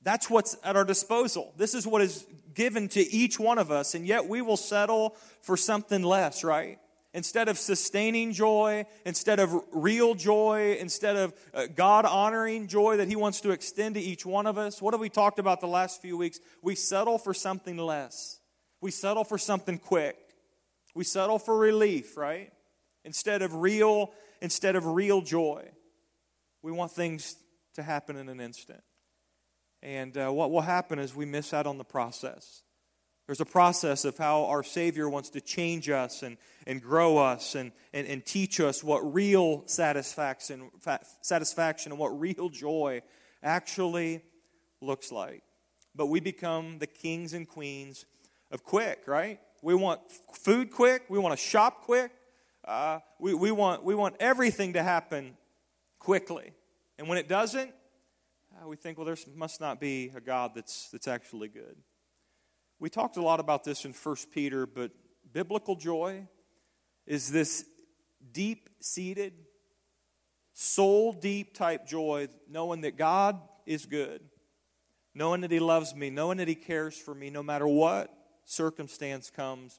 That's 0.02 0.28
what's 0.28 0.56
at 0.64 0.76
our 0.76 0.84
disposal. 0.84 1.52
This 1.56 1.74
is 1.74 1.86
what 1.86 2.02
is 2.02 2.26
given 2.54 2.88
to 2.88 3.00
each 3.00 3.38
one 3.38 3.58
of 3.58 3.70
us, 3.70 3.94
and 3.94 4.06
yet 4.06 4.28
we 4.28 4.42
will 4.42 4.56
settle 4.56 5.16
for 5.40 5.56
something 5.56 6.02
less, 6.02 6.44
right? 6.44 6.78
Instead 7.14 7.48
of 7.48 7.58
sustaining 7.58 8.32
joy, 8.32 8.86
instead 9.04 9.38
of 9.38 9.54
real 9.72 10.14
joy, 10.14 10.76
instead 10.80 11.16
of 11.16 11.34
uh, 11.52 11.66
God 11.74 12.06
honoring 12.06 12.68
joy 12.68 12.96
that 12.96 13.08
He 13.08 13.16
wants 13.16 13.40
to 13.42 13.50
extend 13.50 13.96
to 13.96 14.00
each 14.00 14.24
one 14.24 14.46
of 14.46 14.56
us, 14.56 14.80
what 14.80 14.94
have 14.94 15.00
we 15.00 15.10
talked 15.10 15.38
about 15.38 15.60
the 15.60 15.66
last 15.66 16.00
few 16.00 16.16
weeks? 16.16 16.40
We 16.62 16.74
settle 16.74 17.18
for 17.18 17.34
something 17.34 17.76
less. 17.76 18.40
We 18.80 18.90
settle 18.90 19.24
for 19.24 19.36
something 19.36 19.78
quick. 19.78 20.16
We 20.94 21.04
settle 21.04 21.38
for 21.38 21.58
relief, 21.58 22.16
right? 22.16 22.50
instead 23.04 23.42
of 23.42 23.54
real 23.54 24.12
instead 24.40 24.76
of 24.76 24.86
real 24.86 25.20
joy. 25.20 25.68
We 26.62 26.72
want 26.72 26.92
things 26.92 27.36
to 27.74 27.82
happen 27.82 28.16
in 28.16 28.28
an 28.28 28.40
instant. 28.40 28.82
And 29.82 30.16
uh, 30.16 30.30
what 30.30 30.50
will 30.50 30.62
happen 30.62 30.98
is 30.98 31.14
we 31.14 31.26
miss 31.26 31.52
out 31.52 31.66
on 31.66 31.78
the 31.78 31.84
process. 31.84 32.62
There's 33.26 33.40
a 33.40 33.46
process 33.46 34.04
of 34.04 34.18
how 34.18 34.46
our 34.46 34.62
Savior 34.62 35.08
wants 35.08 35.30
to 35.30 35.40
change 35.40 35.88
us 35.88 36.22
and, 36.22 36.36
and 36.66 36.82
grow 36.82 37.18
us 37.18 37.54
and, 37.54 37.72
and, 37.92 38.06
and 38.06 38.24
teach 38.24 38.58
us 38.60 38.82
what 38.82 39.00
real 39.14 39.62
satisfaction, 39.66 40.70
satisfaction 41.20 41.92
and 41.92 41.98
what 42.00 42.08
real 42.18 42.48
joy 42.48 43.00
actually 43.42 44.22
looks 44.80 45.12
like. 45.12 45.42
But 45.94 46.06
we 46.06 46.20
become 46.20 46.78
the 46.78 46.86
kings 46.86 47.32
and 47.32 47.48
queens 47.48 48.06
of 48.50 48.64
quick, 48.64 49.04
right? 49.06 49.38
We 49.62 49.74
want 49.74 50.00
food 50.34 50.72
quick, 50.72 51.04
we 51.08 51.18
want 51.18 51.38
to 51.38 51.42
shop 51.42 51.82
quick, 51.82 52.10
uh, 52.64 52.98
we, 53.20 53.34
we, 53.34 53.52
want, 53.52 53.84
we 53.84 53.94
want 53.94 54.16
everything 54.18 54.72
to 54.72 54.82
happen 54.82 55.36
quickly. 56.00 56.52
And 56.98 57.08
when 57.08 57.18
it 57.18 57.28
doesn't, 57.28 57.70
uh, 58.60 58.68
we 58.68 58.76
think, 58.76 58.98
well, 58.98 59.04
there 59.04 59.16
must 59.36 59.60
not 59.60 59.80
be 59.80 60.10
a 60.14 60.20
God 60.20 60.52
that's, 60.54 60.88
that's 60.90 61.06
actually 61.06 61.48
good. 61.48 61.76
We 62.82 62.90
talked 62.90 63.16
a 63.16 63.22
lot 63.22 63.38
about 63.38 63.62
this 63.62 63.84
in 63.84 63.92
1 63.92 64.16
Peter, 64.32 64.66
but 64.66 64.90
biblical 65.32 65.76
joy 65.76 66.26
is 67.06 67.30
this 67.30 67.64
deep 68.32 68.68
seated, 68.80 69.34
soul 70.52 71.12
deep 71.12 71.54
type 71.54 71.86
joy, 71.86 72.26
knowing 72.50 72.80
that 72.80 72.96
God 72.96 73.40
is 73.66 73.86
good, 73.86 74.20
knowing 75.14 75.42
that 75.42 75.52
He 75.52 75.60
loves 75.60 75.94
me, 75.94 76.10
knowing 76.10 76.38
that 76.38 76.48
He 76.48 76.56
cares 76.56 76.98
for 76.98 77.14
me 77.14 77.30
no 77.30 77.40
matter 77.40 77.68
what 77.68 78.12
circumstance 78.46 79.30
comes 79.30 79.78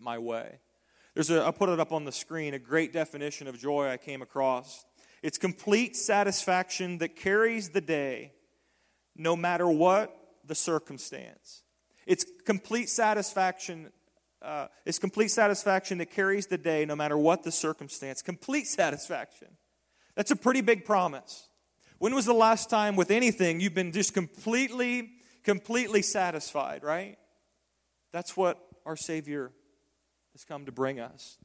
my 0.00 0.18
way. 0.18 0.58
There's 1.14 1.30
a, 1.30 1.46
I 1.46 1.52
put 1.52 1.68
it 1.68 1.78
up 1.78 1.92
on 1.92 2.06
the 2.06 2.10
screen, 2.10 2.54
a 2.54 2.58
great 2.58 2.92
definition 2.92 3.46
of 3.46 3.56
joy 3.56 3.88
I 3.88 3.98
came 3.98 4.20
across. 4.20 4.84
It's 5.22 5.38
complete 5.38 5.94
satisfaction 5.94 6.98
that 6.98 7.14
carries 7.14 7.68
the 7.68 7.80
day 7.80 8.32
no 9.14 9.36
matter 9.36 9.68
what 9.68 10.12
the 10.44 10.56
circumstance. 10.56 11.62
It's 12.06 12.24
complete 12.44 12.88
satisfaction. 12.88 13.90
Uh, 14.40 14.68
it's 14.84 14.98
complete 14.98 15.28
satisfaction 15.28 15.98
that 15.98 16.10
carries 16.10 16.46
the 16.46 16.58
day 16.58 16.84
no 16.84 16.94
matter 16.94 17.18
what 17.18 17.42
the 17.42 17.52
circumstance. 17.52 18.22
Complete 18.22 18.66
satisfaction. 18.66 19.48
That's 20.14 20.30
a 20.30 20.36
pretty 20.36 20.60
big 20.60 20.84
promise. 20.84 21.48
When 21.98 22.14
was 22.14 22.26
the 22.26 22.34
last 22.34 22.70
time 22.70 22.96
with 22.96 23.10
anything 23.10 23.60
you've 23.60 23.74
been 23.74 23.92
just 23.92 24.14
completely, 24.14 25.10
completely 25.44 26.02
satisfied, 26.02 26.84
right? 26.84 27.18
That's 28.12 28.36
what 28.36 28.58
our 28.84 28.96
Savior 28.96 29.50
has 30.32 30.44
come 30.44 30.66
to 30.66 30.72
bring 30.72 31.00
us. 31.00 31.38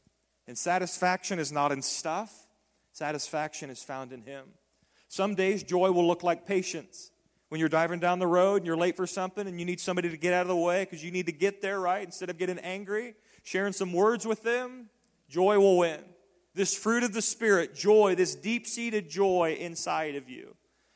And 0.48 0.58
satisfaction 0.58 1.40
is 1.40 1.52
not 1.52 1.72
in 1.72 1.82
stuff, 1.82 2.48
satisfaction 2.92 3.70
is 3.70 3.84
found 3.84 4.12
in 4.12 4.22
Him. 4.22 4.46
Some 5.08 5.36
days 5.36 5.64
joy 5.64 5.92
will 5.92 6.08
look 6.08 6.24
like 6.24 6.46
patience. 6.46 7.12
When 7.52 7.60
you're 7.60 7.68
driving 7.68 8.00
down 8.00 8.20
the 8.20 8.28
road 8.28 8.58
and 8.62 8.66
you're 8.66 8.78
late 8.78 8.96
for 8.96 9.06
something 9.06 9.46
and 9.46 9.60
you 9.60 9.66
need 9.66 9.82
somebody 9.82 10.10
to 10.10 10.16
get 10.16 10.34
out 10.34 10.44
of 10.44 10.48
the 10.48 10.56
way 10.56 10.86
because 10.86 11.04
you 11.04 11.12
need 11.12 11.26
to 11.26 11.34
get 11.34 11.62
there, 11.62 11.82
right? 11.82 12.02
Instead 12.02 12.30
of 12.30 12.38
getting 12.38 12.58
angry, 12.60 13.14
sharing 13.44 13.74
some 13.74 13.92
words 13.92 14.26
with 14.26 14.42
them, 14.42 14.90
joy 15.28 15.60
will 15.60 15.78
win. 15.78 16.00
This 16.56 16.78
fruit 16.78 17.04
of 17.04 17.12
the 17.12 17.22
Spirit, 17.22 17.76
joy, 17.76 18.16
this 18.16 18.36
deep 18.36 18.66
seated 18.66 19.10
joy 19.10 19.58
inside 19.60 20.16
of 20.16 20.30
you. 20.30 20.56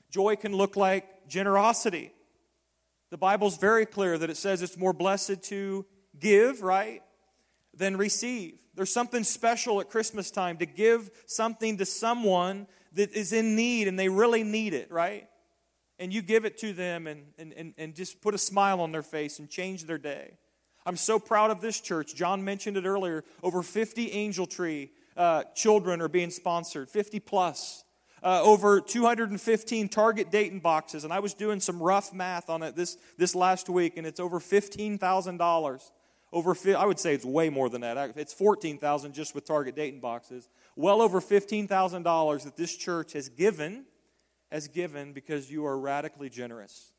Joy 0.09 0.37
can 0.37 0.55
look 0.55 0.77
like 0.77 1.27
generosity. 1.27 2.13
The 3.09 3.17
Bible's 3.17 3.57
very 3.57 3.85
clear 3.85 4.17
that 4.17 4.29
it 4.29 4.37
says 4.37 4.61
it's 4.61 4.77
more 4.77 4.93
blessed 4.93 5.43
to 5.43 5.85
give, 6.17 6.61
right? 6.61 7.01
than 7.77 7.97
receive. 7.97 8.59
There's 8.73 8.91
something 8.91 9.23
special 9.23 9.81
at 9.81 9.89
Christmas 9.89 10.31
time 10.31 10.57
to 10.57 10.65
give 10.65 11.11
something 11.25 11.77
to 11.77 11.85
someone 11.85 12.67
that 12.93 13.13
is 13.13 13.33
in 13.33 13.55
need 13.55 13.87
and 13.87 13.99
they 13.99 14.09
really 14.09 14.43
need 14.43 14.73
it, 14.73 14.91
right? 14.91 15.27
And 15.99 16.13
you 16.13 16.21
give 16.21 16.45
it 16.45 16.57
to 16.59 16.73
them 16.73 17.07
and, 17.07 17.27
and, 17.37 17.53
and, 17.53 17.73
and 17.77 17.95
just 17.95 18.21
put 18.21 18.33
a 18.33 18.37
smile 18.37 18.81
on 18.81 18.91
their 18.91 19.03
face 19.03 19.39
and 19.39 19.49
change 19.49 19.85
their 19.85 19.97
day. 19.97 20.37
I'm 20.85 20.97
so 20.97 21.19
proud 21.19 21.51
of 21.51 21.61
this 21.61 21.79
church. 21.79 22.15
John 22.15 22.43
mentioned 22.43 22.77
it 22.77 22.85
earlier. 22.85 23.23
Over 23.41 23.63
50 23.63 24.11
Angel 24.11 24.45
Tree 24.45 24.91
uh, 25.17 25.43
children 25.55 26.01
are 26.01 26.09
being 26.09 26.29
sponsored, 26.29 26.89
50 26.89 27.19
plus. 27.21 27.83
Uh, 28.21 28.41
over 28.43 28.81
215 28.81 29.87
Target 29.87 30.31
Dayton 30.31 30.59
boxes, 30.59 31.03
and 31.03 31.13
I 31.13 31.19
was 31.19 31.35
doing 31.35 31.59
some 31.59 31.81
rough 31.81 32.11
math 32.11 32.49
on 32.49 32.63
it 32.63 32.75
this, 32.75 32.97
this 33.19 33.35
last 33.35 33.69
week, 33.69 33.97
and 33.97 34.07
it's 34.07 34.19
over 34.19 34.39
$15,000 34.39 35.91
over, 36.35 36.55
I 36.77 36.85
would 36.85 36.99
say 36.99 37.13
it's 37.13 37.23
way 37.23 37.49
more 37.49 37.69
than 37.69 37.81
that. 37.81 38.13
It's 38.17 38.33
14000 38.33 39.13
just 39.13 39.33
with 39.33 39.45
Target 39.45 39.75
Dayton 39.75 40.01
boxes. 40.01 40.49
Well 40.75 41.01
over 41.01 41.21
$15,000 41.21 42.43
that 42.43 42.57
this 42.57 42.75
church 42.75 43.13
has 43.13 43.29
given, 43.29 43.85
has 44.55 44.69
given 44.69 45.11
because 45.11 45.51
you 45.51 45.65
are 45.65 45.77
radically 45.77 46.29
generous. 46.29 46.93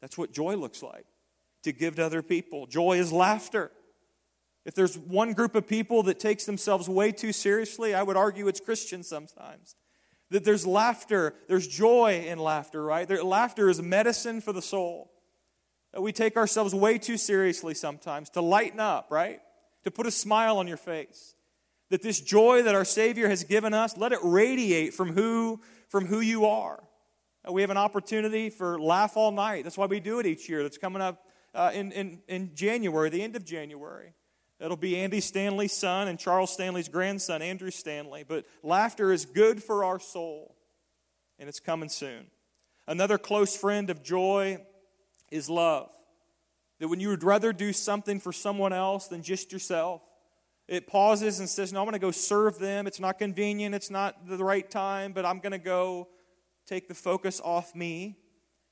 That's 0.00 0.18
what 0.18 0.32
joy 0.32 0.56
looks 0.56 0.82
like, 0.82 1.06
to 1.62 1.70
give 1.70 1.94
to 1.96 2.04
other 2.04 2.20
people. 2.20 2.66
Joy 2.66 2.98
is 2.98 3.12
laughter. 3.12 3.70
If 4.64 4.74
there's 4.74 4.98
one 4.98 5.32
group 5.32 5.54
of 5.54 5.68
people 5.68 6.02
that 6.02 6.18
takes 6.18 6.46
themselves 6.46 6.88
way 6.88 7.12
too 7.12 7.32
seriously, 7.32 7.94
I 7.94 8.02
would 8.02 8.16
argue 8.16 8.48
it's 8.48 8.58
Christians 8.58 9.06
sometimes. 9.06 9.76
That 10.32 10.42
there's 10.42 10.66
laughter, 10.66 11.34
there's 11.46 11.68
joy 11.68 12.24
in 12.26 12.40
laughter, 12.40 12.82
right? 12.84 13.06
There, 13.06 13.22
laughter 13.22 13.70
is 13.70 13.80
medicine 13.80 14.40
for 14.40 14.52
the 14.52 14.60
soul. 14.60 15.12
That 15.92 16.00
we 16.00 16.10
take 16.10 16.36
ourselves 16.36 16.74
way 16.74 16.98
too 16.98 17.16
seriously 17.16 17.74
sometimes 17.74 18.30
to 18.30 18.40
lighten 18.40 18.80
up, 18.80 19.06
right? 19.10 19.40
To 19.84 19.92
put 19.92 20.06
a 20.06 20.10
smile 20.10 20.58
on 20.58 20.66
your 20.66 20.76
face. 20.76 21.36
That 21.90 22.02
this 22.02 22.20
joy 22.20 22.64
that 22.64 22.74
our 22.74 22.84
Savior 22.84 23.28
has 23.28 23.44
given 23.44 23.72
us, 23.72 23.96
let 23.96 24.10
it 24.10 24.18
radiate 24.24 24.92
from 24.92 25.12
who, 25.12 25.60
from 25.88 26.06
who 26.06 26.18
you 26.18 26.46
are. 26.46 26.82
We 27.50 27.60
have 27.60 27.70
an 27.70 27.76
opportunity 27.76 28.50
for 28.50 28.80
Laugh 28.80 29.16
All 29.16 29.30
Night. 29.30 29.62
That's 29.62 29.78
why 29.78 29.86
we 29.86 30.00
do 30.00 30.18
it 30.18 30.26
each 30.26 30.48
year. 30.48 30.64
That's 30.64 30.78
coming 30.78 31.00
up 31.00 31.24
uh, 31.54 31.70
in, 31.72 31.92
in, 31.92 32.20
in 32.26 32.54
January, 32.56 33.08
the 33.08 33.22
end 33.22 33.36
of 33.36 33.44
January. 33.44 34.14
It'll 34.58 34.76
be 34.76 34.96
Andy 34.96 35.20
Stanley's 35.20 35.72
son 35.72 36.08
and 36.08 36.18
Charles 36.18 36.52
Stanley's 36.52 36.88
grandson, 36.88 37.42
Andrew 37.42 37.70
Stanley. 37.70 38.24
But 38.26 38.46
laughter 38.64 39.12
is 39.12 39.26
good 39.26 39.62
for 39.62 39.84
our 39.84 40.00
soul, 40.00 40.56
and 41.38 41.48
it's 41.48 41.60
coming 41.60 41.88
soon. 41.88 42.26
Another 42.88 43.16
close 43.16 43.56
friend 43.56 43.90
of 43.90 44.02
joy 44.02 44.58
is 45.30 45.48
love. 45.48 45.90
That 46.80 46.88
when 46.88 46.98
you 46.98 47.10
would 47.10 47.22
rather 47.22 47.52
do 47.52 47.72
something 47.72 48.18
for 48.18 48.32
someone 48.32 48.72
else 48.72 49.06
than 49.06 49.22
just 49.22 49.52
yourself, 49.52 50.02
it 50.66 50.88
pauses 50.88 51.38
and 51.38 51.48
says, 51.48 51.72
No, 51.72 51.80
I'm 51.80 51.86
going 51.86 51.92
to 51.92 51.98
go 52.00 52.10
serve 52.10 52.58
them. 52.58 52.88
It's 52.88 52.98
not 52.98 53.18
convenient, 53.18 53.74
it's 53.74 53.90
not 53.90 54.26
the 54.26 54.42
right 54.42 54.68
time, 54.68 55.12
but 55.12 55.24
I'm 55.24 55.38
going 55.38 55.52
to 55.52 55.58
go 55.58 56.08
take 56.66 56.88
the 56.88 56.94
focus 56.94 57.40
off 57.42 57.74
me 57.74 58.18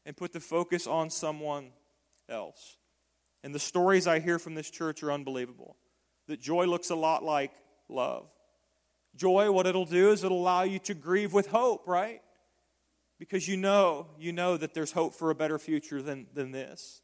and 0.05 0.17
put 0.17 0.33
the 0.33 0.41
focus 0.41 0.87
on 0.87 1.11
someone 1.11 1.71
else. 2.29 2.77
And 3.43 3.55
the 3.55 3.59
stories 3.59 4.07
I 4.07 4.21
hear 4.21 4.39
from 4.39 4.55
this 4.55 4.71
church 4.71 5.03
are 5.03 5.13
unbelievable. 5.13 5.77
That 6.29 6.41
joy 6.41 6.67
looks 6.67 6.91
a 6.91 6.95
lot 6.95 7.23
like 7.23 7.53
love. 7.89 8.27
Joy, 9.17 9.53
what 9.53 9.67
it'll 9.67 9.85
do 9.85 10.11
is 10.11 10.25
it'll 10.25 10.41
allow 10.41 10.63
you 10.63 10.79
to 10.81 10.95
grieve 10.95 11.33
with 11.33 11.49
hope, 11.49 11.87
right? 11.87 12.21
Because 13.19 13.47
you 13.47 13.57
know, 13.57 14.09
you 14.19 14.33
know 14.33 14.57
that 14.57 14.75
there's 14.75 14.93
hope 14.93 15.15
for 15.15 15.31
a 15.31 15.35
better 15.35 15.59
future 15.59 16.03
than, 16.03 16.27
than 16.35 16.51
this. 16.51 17.03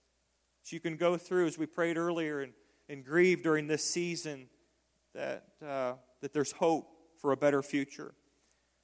So 0.62 0.74
you 0.74 0.80
can 0.80 0.96
go 0.96 1.16
through, 1.16 1.46
as 1.46 1.56
we 1.56 1.66
prayed 1.66 1.96
earlier, 1.96 2.40
and, 2.40 2.52
and 2.88 3.04
grieve 3.04 3.42
during 3.42 3.66
this 3.66 3.84
season 3.84 4.48
that, 5.14 5.44
uh, 5.64 5.94
that 6.20 6.32
there's 6.32 6.52
hope 6.52 6.88
for 7.20 7.32
a 7.32 7.36
better 7.36 7.62
future. 7.62 8.14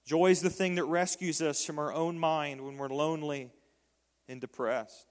Joy 0.06 0.30
is 0.30 0.40
the 0.40 0.50
thing 0.50 0.76
that 0.76 0.84
rescues 0.84 1.42
us 1.42 1.64
from 1.64 1.80
our 1.80 1.92
own 1.92 2.16
mind 2.16 2.64
when 2.64 2.76
we're 2.76 2.88
lonely 2.88 3.50
and 4.28 4.40
depressed. 4.40 5.06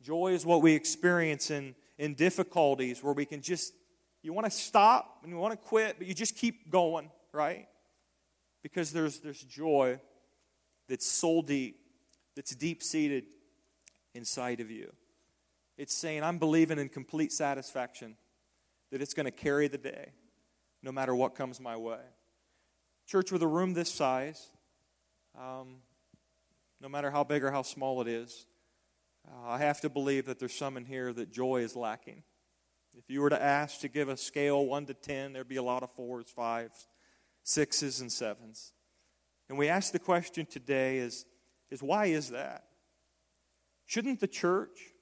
Joy 0.00 0.28
is 0.34 0.46
what 0.46 0.62
we 0.62 0.74
experience 0.74 1.50
in, 1.50 1.74
in 1.98 2.14
difficulties 2.14 3.02
where 3.02 3.12
we 3.12 3.24
can 3.24 3.42
just, 3.42 3.74
you 4.22 4.32
want 4.32 4.44
to 4.44 4.50
stop 4.50 5.18
and 5.22 5.32
you 5.32 5.38
want 5.38 5.52
to 5.52 5.56
quit, 5.56 5.96
but 5.98 6.06
you 6.06 6.14
just 6.14 6.36
keep 6.36 6.70
going, 6.70 7.10
right? 7.32 7.66
Because 8.62 8.92
there's, 8.92 9.18
there's 9.18 9.42
joy 9.42 9.98
that's 10.88 11.06
soul 11.06 11.42
deep, 11.42 11.80
that's 12.36 12.54
deep 12.54 12.84
seated 12.84 13.24
inside 14.14 14.60
of 14.60 14.70
you. 14.70 14.92
It's 15.76 15.92
saying, 15.92 16.22
I'm 16.22 16.38
believing 16.38 16.78
in 16.78 16.88
complete 16.88 17.32
satisfaction, 17.32 18.16
that 18.92 19.02
it's 19.02 19.12
going 19.12 19.26
to 19.26 19.32
carry 19.32 19.66
the 19.66 19.78
day 19.78 20.12
no 20.84 20.92
matter 20.92 21.16
what 21.16 21.34
comes 21.34 21.58
my 21.58 21.76
way. 21.76 21.98
Church 23.06 23.30
with 23.30 23.42
a 23.42 23.46
room 23.46 23.74
this 23.74 23.92
size, 23.92 24.50
um, 25.38 25.76
no 26.80 26.88
matter 26.88 27.10
how 27.10 27.24
big 27.24 27.44
or 27.44 27.50
how 27.50 27.62
small 27.62 28.00
it 28.00 28.08
is, 28.08 28.46
uh, 29.28 29.50
I 29.50 29.58
have 29.58 29.80
to 29.82 29.88
believe 29.88 30.26
that 30.26 30.38
there's 30.38 30.54
some 30.54 30.76
in 30.76 30.84
here 30.84 31.12
that 31.12 31.32
joy 31.32 31.58
is 31.58 31.76
lacking. 31.76 32.22
If 32.96 33.10
you 33.10 33.20
were 33.20 33.30
to 33.30 33.42
ask 33.42 33.80
to 33.80 33.88
give 33.88 34.08
a 34.08 34.16
scale 34.16 34.64
1 34.66 34.86
to 34.86 34.94
10, 34.94 35.32
there'd 35.32 35.48
be 35.48 35.56
a 35.56 35.62
lot 35.62 35.82
of 35.82 35.90
fours, 35.90 36.30
fives, 36.30 36.86
sixes, 37.42 38.00
and 38.00 38.10
sevens. 38.10 38.72
And 39.48 39.58
we 39.58 39.68
ask 39.68 39.92
the 39.92 39.98
question 39.98 40.46
today 40.46 40.98
is, 40.98 41.26
is 41.70 41.82
why 41.82 42.06
is 42.06 42.30
that? 42.30 42.64
Shouldn't 43.86 44.20
the 44.20 44.28
church, 44.28 44.92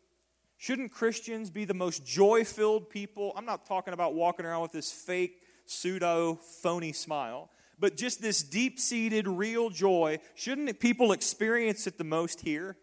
shouldn't 0.57 0.93
Christians 0.93 1.51
be 1.51 1.65
the 1.65 1.75
most 1.75 2.05
joy 2.05 2.45
filled 2.45 2.91
people? 2.91 3.33
I'm 3.37 3.45
not 3.45 3.67
talking 3.67 3.95
about 3.95 4.15
walking 4.15 4.47
around 4.47 4.63
with 4.63 4.73
this 4.73 4.91
fake, 4.91 5.43
pseudo, 5.67 6.37
phony 6.63 6.93
smile, 6.93 7.51
but 7.83 7.99
just 7.99 8.23
this 8.23 8.43
deep 8.43 8.81
seated, 8.81 9.29
real 9.29 9.69
joy. 9.69 10.21
Shouldn't 10.35 10.81
people 10.81 11.13
experience 11.13 11.87
it 11.87 11.99
the 11.99 12.05
most 12.05 12.41
here? 12.41 12.79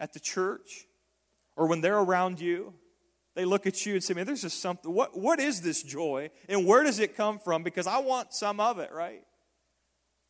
at 0.00 0.12
the 0.12 0.20
church 0.20 0.86
or 1.56 1.66
when 1.66 1.80
they're 1.80 1.98
around 1.98 2.40
you, 2.40 2.74
they 3.34 3.44
look 3.44 3.66
at 3.66 3.84
you 3.84 3.94
and 3.94 4.02
say, 4.02 4.14
Man, 4.14 4.26
there's 4.26 4.42
just 4.42 4.60
something. 4.60 4.92
What, 4.92 5.18
what 5.18 5.40
is 5.40 5.60
this 5.60 5.82
joy? 5.82 6.30
And 6.48 6.66
where 6.66 6.82
does 6.82 6.98
it 6.98 7.16
come 7.16 7.38
from? 7.38 7.62
Because 7.62 7.86
I 7.86 7.98
want 7.98 8.32
some 8.32 8.60
of 8.60 8.78
it, 8.78 8.92
right? 8.92 9.22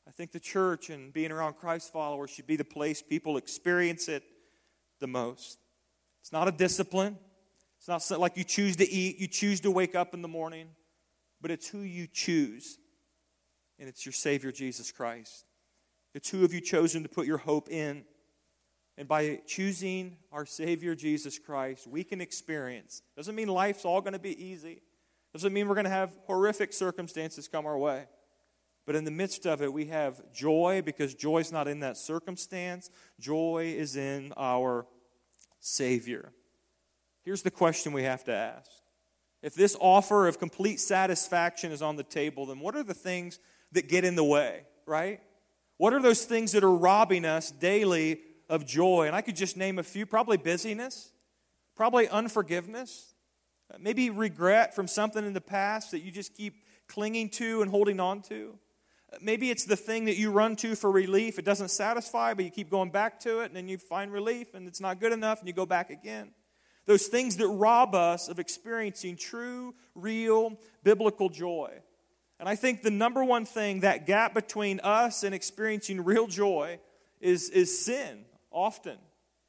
I 0.06 0.10
think 0.10 0.32
the 0.32 0.40
church 0.40 0.90
and 0.90 1.12
being 1.12 1.30
around 1.30 1.54
Christ 1.54 1.92
followers 1.92 2.30
should 2.30 2.46
be 2.46 2.56
the 2.56 2.64
place 2.64 3.02
people 3.02 3.36
experience 3.36 4.08
it 4.08 4.22
the 5.00 5.06
most. 5.06 5.58
It's 6.20 6.32
not 6.32 6.48
a 6.48 6.52
discipline. 6.52 7.18
It's 7.78 7.88
not 7.88 8.18
like 8.18 8.36
you 8.36 8.44
choose 8.44 8.76
to 8.76 8.90
eat, 8.90 9.18
you 9.18 9.28
choose 9.28 9.60
to 9.60 9.70
wake 9.70 9.94
up 9.94 10.12
in 10.12 10.20
the 10.20 10.28
morning, 10.28 10.68
but 11.40 11.50
it's 11.50 11.68
who 11.68 11.80
you 11.80 12.08
choose. 12.12 12.78
And 13.78 13.88
it's 13.88 14.04
your 14.04 14.12
Savior, 14.12 14.50
Jesus 14.50 14.90
Christ. 14.90 15.44
It's 16.14 16.30
who 16.30 16.42
have 16.42 16.52
you 16.52 16.60
chosen 16.60 17.02
to 17.02 17.08
put 17.08 17.26
your 17.26 17.38
hope 17.38 17.68
in. 17.68 18.04
And 18.96 19.06
by 19.06 19.40
choosing 19.46 20.16
our 20.32 20.44
Savior 20.44 20.94
Jesus 20.94 21.38
Christ, 21.38 21.86
we 21.86 22.02
can 22.02 22.20
experience. 22.20 23.02
Doesn't 23.16 23.34
mean 23.34 23.48
life's 23.48 23.84
all 23.84 24.00
going 24.00 24.14
to 24.14 24.18
be 24.18 24.44
easy. 24.44 24.82
Doesn't 25.32 25.52
mean 25.52 25.68
we're 25.68 25.74
going 25.74 25.84
to 25.84 25.90
have 25.90 26.16
horrific 26.26 26.72
circumstances 26.72 27.46
come 27.46 27.66
our 27.66 27.78
way. 27.78 28.06
But 28.86 28.96
in 28.96 29.04
the 29.04 29.10
midst 29.10 29.46
of 29.46 29.60
it, 29.62 29.72
we 29.72 29.86
have 29.86 30.20
joy 30.32 30.82
because 30.84 31.14
joy 31.14 31.38
is 31.38 31.52
not 31.52 31.68
in 31.68 31.80
that 31.80 31.98
circumstance. 31.98 32.90
Joy 33.20 33.74
is 33.76 33.96
in 33.96 34.32
our 34.36 34.86
Savior. 35.60 36.32
Here's 37.22 37.42
the 37.42 37.50
question 37.50 37.92
we 37.92 38.04
have 38.04 38.24
to 38.24 38.34
ask 38.34 38.70
If 39.42 39.54
this 39.54 39.76
offer 39.80 40.26
of 40.26 40.38
complete 40.38 40.80
satisfaction 40.80 41.70
is 41.70 41.82
on 41.82 41.96
the 41.96 42.02
table, 42.02 42.46
then 42.46 42.60
what 42.60 42.74
are 42.74 42.82
the 42.82 42.94
things 42.94 43.38
that 43.72 43.88
get 43.88 44.04
in 44.04 44.14
the 44.14 44.24
way, 44.24 44.62
right? 44.86 45.20
What 45.76 45.92
are 45.92 46.02
those 46.02 46.24
things 46.24 46.52
that 46.52 46.64
are 46.64 46.74
robbing 46.74 47.24
us 47.24 47.50
daily 47.50 48.20
of 48.48 48.66
joy. 48.66 49.06
And 49.06 49.14
I 49.14 49.20
could 49.20 49.36
just 49.36 49.56
name 49.56 49.78
a 49.78 49.82
few 49.82 50.06
probably 50.06 50.36
busyness, 50.36 51.12
probably 51.76 52.08
unforgiveness, 52.08 53.14
maybe 53.78 54.10
regret 54.10 54.74
from 54.74 54.88
something 54.88 55.24
in 55.24 55.34
the 55.34 55.40
past 55.40 55.90
that 55.90 56.00
you 56.00 56.10
just 56.10 56.34
keep 56.34 56.64
clinging 56.88 57.28
to 57.28 57.62
and 57.62 57.70
holding 57.70 58.00
on 58.00 58.22
to. 58.22 58.58
Maybe 59.22 59.50
it's 59.50 59.64
the 59.64 59.76
thing 59.76 60.06
that 60.06 60.16
you 60.16 60.30
run 60.30 60.56
to 60.56 60.74
for 60.74 60.90
relief. 60.90 61.38
It 61.38 61.44
doesn't 61.44 61.70
satisfy, 61.70 62.34
but 62.34 62.44
you 62.44 62.50
keep 62.50 62.70
going 62.70 62.90
back 62.90 63.20
to 63.20 63.40
it, 63.40 63.46
and 63.46 63.56
then 63.56 63.66
you 63.66 63.78
find 63.78 64.12
relief, 64.12 64.54
and 64.54 64.68
it's 64.68 64.82
not 64.82 65.00
good 65.00 65.12
enough, 65.12 65.38
and 65.38 65.48
you 65.48 65.54
go 65.54 65.64
back 65.64 65.88
again. 65.88 66.32
Those 66.84 67.06
things 67.06 67.36
that 67.38 67.48
rob 67.48 67.94
us 67.94 68.28
of 68.28 68.38
experiencing 68.38 69.16
true, 69.16 69.74
real, 69.94 70.58
biblical 70.82 71.30
joy. 71.30 71.70
And 72.40 72.48
I 72.48 72.54
think 72.54 72.82
the 72.82 72.90
number 72.90 73.24
one 73.24 73.44
thing, 73.44 73.80
that 73.80 74.06
gap 74.06 74.32
between 74.32 74.80
us 74.80 75.24
and 75.24 75.34
experiencing 75.34 76.04
real 76.04 76.26
joy, 76.26 76.78
is, 77.20 77.50
is 77.50 77.84
sin 77.84 78.24
often. 78.50 78.98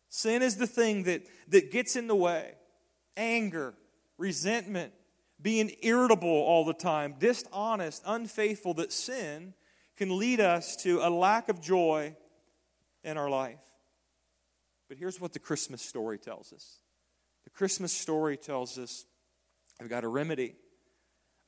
Sin 0.10 0.42
is 0.42 0.58
the 0.58 0.68
thing 0.68 1.04
that, 1.04 1.22
that 1.50 1.72
gets 1.72 1.96
in 1.96 2.08
the 2.08 2.16
way. 2.16 2.54
Anger, 3.16 3.76
resentment, 4.18 4.92
being 5.42 5.72
irritable 5.82 6.30
all 6.30 6.66
the 6.66 6.74
time, 6.74 7.16
dishonest, 7.20 8.02
unfaithful, 8.06 8.74
that 8.76 8.92
sin 8.92 9.54
can 9.96 10.18
lead 10.18 10.40
us 10.40 10.76
to 10.78 11.00
a 11.02 11.10
lack 11.10 11.50
of 11.50 11.62
joy 11.62 12.16
in 13.04 13.18
our 13.18 13.30
life. 13.30 13.60
But 14.88 14.98
here's 14.98 15.22
what 15.22 15.34
the 15.34 15.40
Christmas 15.40 15.82
story 15.82 16.18
tells 16.18 16.52
us 16.52 16.80
the 17.44 17.50
Christmas 17.52 17.94
story 17.94 18.36
tells 18.36 18.78
us 18.78 19.06
we've 19.80 19.90
got 19.90 20.04
a 20.04 20.08
remedy. 20.08 20.56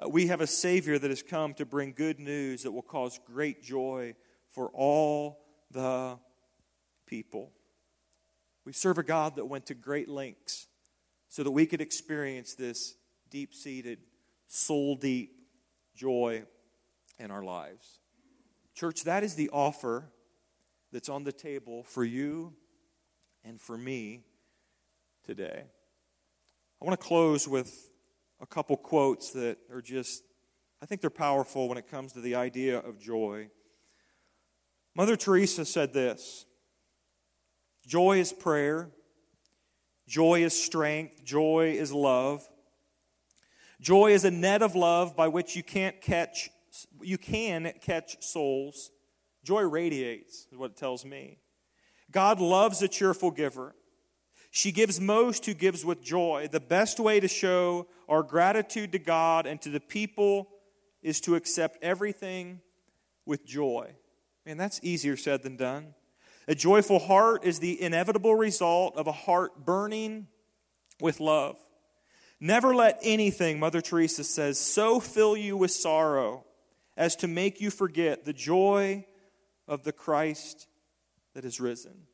Uh, 0.01 0.09
we 0.09 0.27
have 0.27 0.41
a 0.41 0.47
Savior 0.47 0.97
that 0.97 1.09
has 1.09 1.21
come 1.21 1.53
to 1.55 1.65
bring 1.65 1.93
good 1.93 2.19
news 2.19 2.63
that 2.63 2.71
will 2.71 2.81
cause 2.81 3.19
great 3.25 3.61
joy 3.61 4.15
for 4.49 4.69
all 4.69 5.39
the 5.69 6.17
people. 7.05 7.51
We 8.65 8.73
serve 8.73 8.97
a 8.97 9.03
God 9.03 9.35
that 9.35 9.45
went 9.45 9.67
to 9.67 9.73
great 9.73 10.09
lengths 10.09 10.67
so 11.27 11.43
that 11.43 11.51
we 11.51 11.65
could 11.65 11.81
experience 11.81 12.55
this 12.55 12.95
deep 13.29 13.53
seated, 13.53 13.99
soul 14.47 14.95
deep 14.95 15.41
joy 15.95 16.43
in 17.19 17.31
our 17.31 17.43
lives. 17.43 17.99
Church, 18.73 19.03
that 19.03 19.23
is 19.23 19.35
the 19.35 19.49
offer 19.49 20.11
that's 20.91 21.09
on 21.09 21.23
the 21.23 21.31
table 21.31 21.83
for 21.83 22.03
you 22.03 22.53
and 23.43 23.59
for 23.59 23.77
me 23.77 24.23
today. 25.25 25.63
I 26.81 26.85
want 26.85 26.99
to 26.99 27.05
close 27.05 27.47
with 27.47 27.90
a 28.41 28.45
couple 28.45 28.75
quotes 28.75 29.31
that 29.31 29.57
are 29.71 29.81
just, 29.81 30.23
I 30.81 30.85
think 30.85 31.01
they're 31.01 31.09
powerful 31.09 31.69
when 31.69 31.77
it 31.77 31.87
comes 31.87 32.13
to 32.13 32.21
the 32.21 32.35
idea 32.35 32.79
of 32.79 32.99
joy. 32.99 33.49
Mother 34.95 35.15
Teresa 35.15 35.63
said 35.63 35.93
this 35.93 36.45
Joy 37.85 38.19
is 38.19 38.33
prayer. 38.33 38.89
Joy 40.07 40.43
is 40.43 40.61
strength. 40.61 41.23
Joy 41.23 41.75
is 41.77 41.93
love. 41.93 42.45
Joy 43.79 44.11
is 44.11 44.25
a 44.25 44.31
net 44.31 44.61
of 44.61 44.75
love 44.75 45.15
by 45.15 45.27
which 45.27 45.55
you 45.55 45.63
can't 45.63 46.01
catch 46.01 46.49
you 47.01 47.17
can 47.17 47.71
catch 47.81 48.23
souls. 48.23 48.91
Joy 49.43 49.63
radiates, 49.63 50.47
is 50.51 50.57
what 50.57 50.71
it 50.71 50.77
tells 50.77 51.03
me. 51.03 51.39
God 52.11 52.39
loves 52.39 52.81
a 52.81 52.87
cheerful 52.87 53.31
giver. 53.31 53.75
She 54.51 54.73
gives 54.73 54.99
most 54.99 55.45
who 55.45 55.53
gives 55.53 55.85
with 55.85 56.03
joy. 56.03 56.49
The 56.51 56.59
best 56.59 56.99
way 56.99 57.21
to 57.21 57.27
show 57.29 57.87
our 58.09 58.21
gratitude 58.21 58.91
to 58.91 58.99
God 58.99 59.47
and 59.47 59.61
to 59.61 59.69
the 59.69 59.79
people 59.79 60.49
is 61.01 61.21
to 61.21 61.35
accept 61.35 61.81
everything 61.81 62.59
with 63.25 63.45
joy. 63.45 63.93
Man, 64.45 64.57
that's 64.57 64.81
easier 64.83 65.15
said 65.15 65.41
than 65.41 65.55
done. 65.55 65.93
A 66.49 66.55
joyful 66.55 66.99
heart 66.99 67.45
is 67.45 67.59
the 67.59 67.81
inevitable 67.81 68.35
result 68.35 68.97
of 68.97 69.07
a 69.07 69.13
heart 69.13 69.65
burning 69.65 70.27
with 70.99 71.21
love. 71.21 71.57
Never 72.41 72.75
let 72.75 72.99
anything, 73.01 73.57
Mother 73.57 73.79
Teresa 73.79 74.25
says, 74.25 74.59
so 74.59 74.99
fill 74.99 75.37
you 75.37 75.55
with 75.55 75.71
sorrow 75.71 76.43
as 76.97 77.15
to 77.17 77.27
make 77.27 77.61
you 77.61 77.69
forget 77.69 78.25
the 78.25 78.33
joy 78.33 79.05
of 79.67 79.83
the 79.83 79.93
Christ 79.93 80.67
that 81.35 81.45
is 81.45 81.61
risen. 81.61 82.07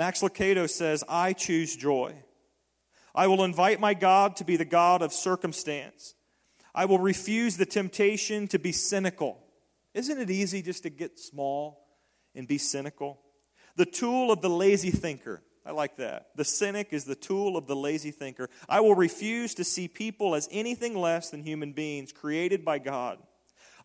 Max 0.00 0.22
Lucado 0.22 0.66
says, 0.66 1.04
I 1.10 1.34
choose 1.34 1.76
joy. 1.76 2.14
I 3.14 3.26
will 3.26 3.44
invite 3.44 3.80
my 3.80 3.92
God 3.92 4.34
to 4.36 4.44
be 4.44 4.56
the 4.56 4.64
God 4.64 5.02
of 5.02 5.12
circumstance. 5.12 6.14
I 6.74 6.86
will 6.86 6.98
refuse 6.98 7.58
the 7.58 7.66
temptation 7.66 8.48
to 8.48 8.58
be 8.58 8.72
cynical. 8.72 9.44
Isn't 9.92 10.18
it 10.18 10.30
easy 10.30 10.62
just 10.62 10.84
to 10.84 10.88
get 10.88 11.18
small 11.18 11.86
and 12.34 12.48
be 12.48 12.56
cynical? 12.56 13.20
The 13.76 13.84
tool 13.84 14.32
of 14.32 14.40
the 14.40 14.48
lazy 14.48 14.90
thinker. 14.90 15.42
I 15.66 15.72
like 15.72 15.96
that. 15.96 16.28
The 16.34 16.46
cynic 16.46 16.94
is 16.94 17.04
the 17.04 17.14
tool 17.14 17.58
of 17.58 17.66
the 17.66 17.76
lazy 17.76 18.10
thinker. 18.10 18.48
I 18.70 18.80
will 18.80 18.94
refuse 18.94 19.54
to 19.56 19.64
see 19.64 19.86
people 19.86 20.34
as 20.34 20.48
anything 20.50 20.96
less 20.96 21.28
than 21.28 21.42
human 21.42 21.74
beings 21.74 22.10
created 22.10 22.64
by 22.64 22.78
God. 22.78 23.18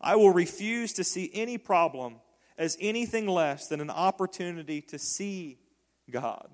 I 0.00 0.16
will 0.16 0.32
refuse 0.32 0.94
to 0.94 1.04
see 1.04 1.30
any 1.34 1.58
problem 1.58 2.20
as 2.56 2.78
anything 2.80 3.26
less 3.26 3.68
than 3.68 3.82
an 3.82 3.90
opportunity 3.90 4.80
to 4.80 4.98
see 4.98 5.58
God. 6.10 6.48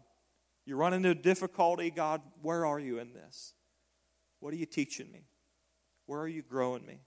You 0.64 0.76
run 0.76 0.94
into 0.94 1.14
difficulty, 1.14 1.90
God, 1.90 2.20
where 2.40 2.64
are 2.64 2.78
you 2.78 2.98
in 2.98 3.12
this? 3.12 3.54
What 4.40 4.52
are 4.52 4.56
you 4.56 4.66
teaching 4.66 5.10
me? 5.10 5.26
Where 6.06 6.20
are 6.20 6.28
you 6.28 6.42
growing 6.42 6.86
me? 6.86 7.00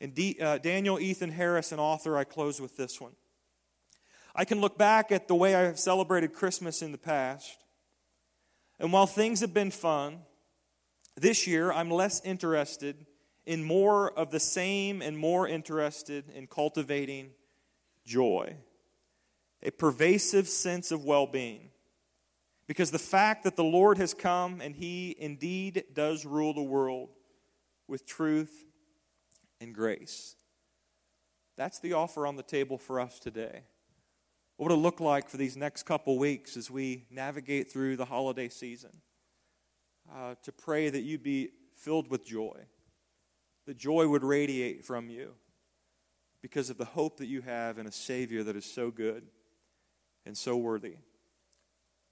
And 0.00 0.14
D, 0.14 0.38
uh, 0.40 0.58
Daniel 0.58 0.98
Ethan 1.00 1.32
Harris, 1.32 1.72
an 1.72 1.78
author, 1.78 2.16
I 2.16 2.24
close 2.24 2.60
with 2.60 2.76
this 2.76 3.00
one. 3.00 3.12
I 4.34 4.44
can 4.44 4.60
look 4.60 4.78
back 4.78 5.10
at 5.10 5.26
the 5.26 5.34
way 5.34 5.54
I 5.54 5.62
have 5.62 5.78
celebrated 5.78 6.32
Christmas 6.32 6.82
in 6.82 6.92
the 6.92 6.98
past, 6.98 7.64
and 8.78 8.92
while 8.92 9.06
things 9.06 9.40
have 9.40 9.52
been 9.52 9.72
fun, 9.72 10.20
this 11.16 11.46
year 11.46 11.72
I'm 11.72 11.90
less 11.90 12.20
interested 12.24 13.06
in 13.44 13.64
more 13.64 14.12
of 14.12 14.30
the 14.30 14.38
same 14.38 15.02
and 15.02 15.18
more 15.18 15.48
interested 15.48 16.28
in 16.28 16.46
cultivating 16.46 17.30
joy, 18.04 18.54
a 19.62 19.70
pervasive 19.70 20.48
sense 20.48 20.90
of 20.90 21.04
well 21.04 21.26
being. 21.26 21.70
Because 22.66 22.90
the 22.90 22.98
fact 22.98 23.44
that 23.44 23.56
the 23.56 23.64
Lord 23.64 23.98
has 23.98 24.12
come 24.12 24.60
and 24.60 24.76
He 24.76 25.16
indeed 25.18 25.84
does 25.94 26.26
rule 26.26 26.52
the 26.52 26.62
world 26.62 27.08
with 27.86 28.06
truth 28.06 28.66
and 29.60 29.74
grace. 29.74 30.36
That's 31.56 31.80
the 31.80 31.94
offer 31.94 32.26
on 32.26 32.36
the 32.36 32.42
table 32.42 32.78
for 32.78 33.00
us 33.00 33.18
today. 33.18 33.64
What 34.56 34.70
would 34.70 34.76
it 34.76 34.82
look 34.82 35.00
like 35.00 35.28
for 35.28 35.38
these 35.38 35.56
next 35.56 35.84
couple 35.84 36.18
weeks 36.18 36.56
as 36.56 36.70
we 36.70 37.06
navigate 37.10 37.72
through 37.72 37.96
the 37.96 38.04
holiday 38.04 38.48
season? 38.48 39.00
Uh, 40.12 40.34
to 40.42 40.52
pray 40.52 40.88
that 40.88 41.02
you'd 41.02 41.22
be 41.22 41.50
filled 41.74 42.10
with 42.10 42.26
joy. 42.26 42.66
that 43.66 43.76
joy 43.76 44.08
would 44.08 44.24
radiate 44.24 44.84
from 44.84 45.10
you 45.10 45.34
because 46.40 46.70
of 46.70 46.78
the 46.78 46.86
hope 46.86 47.18
that 47.18 47.26
you 47.26 47.42
have 47.42 47.78
in 47.78 47.86
a 47.86 47.92
Savior 47.92 48.42
that 48.42 48.56
is 48.56 48.64
so 48.64 48.90
good 48.90 49.24
and 50.28 50.38
so 50.38 50.56
worthy. 50.56 50.94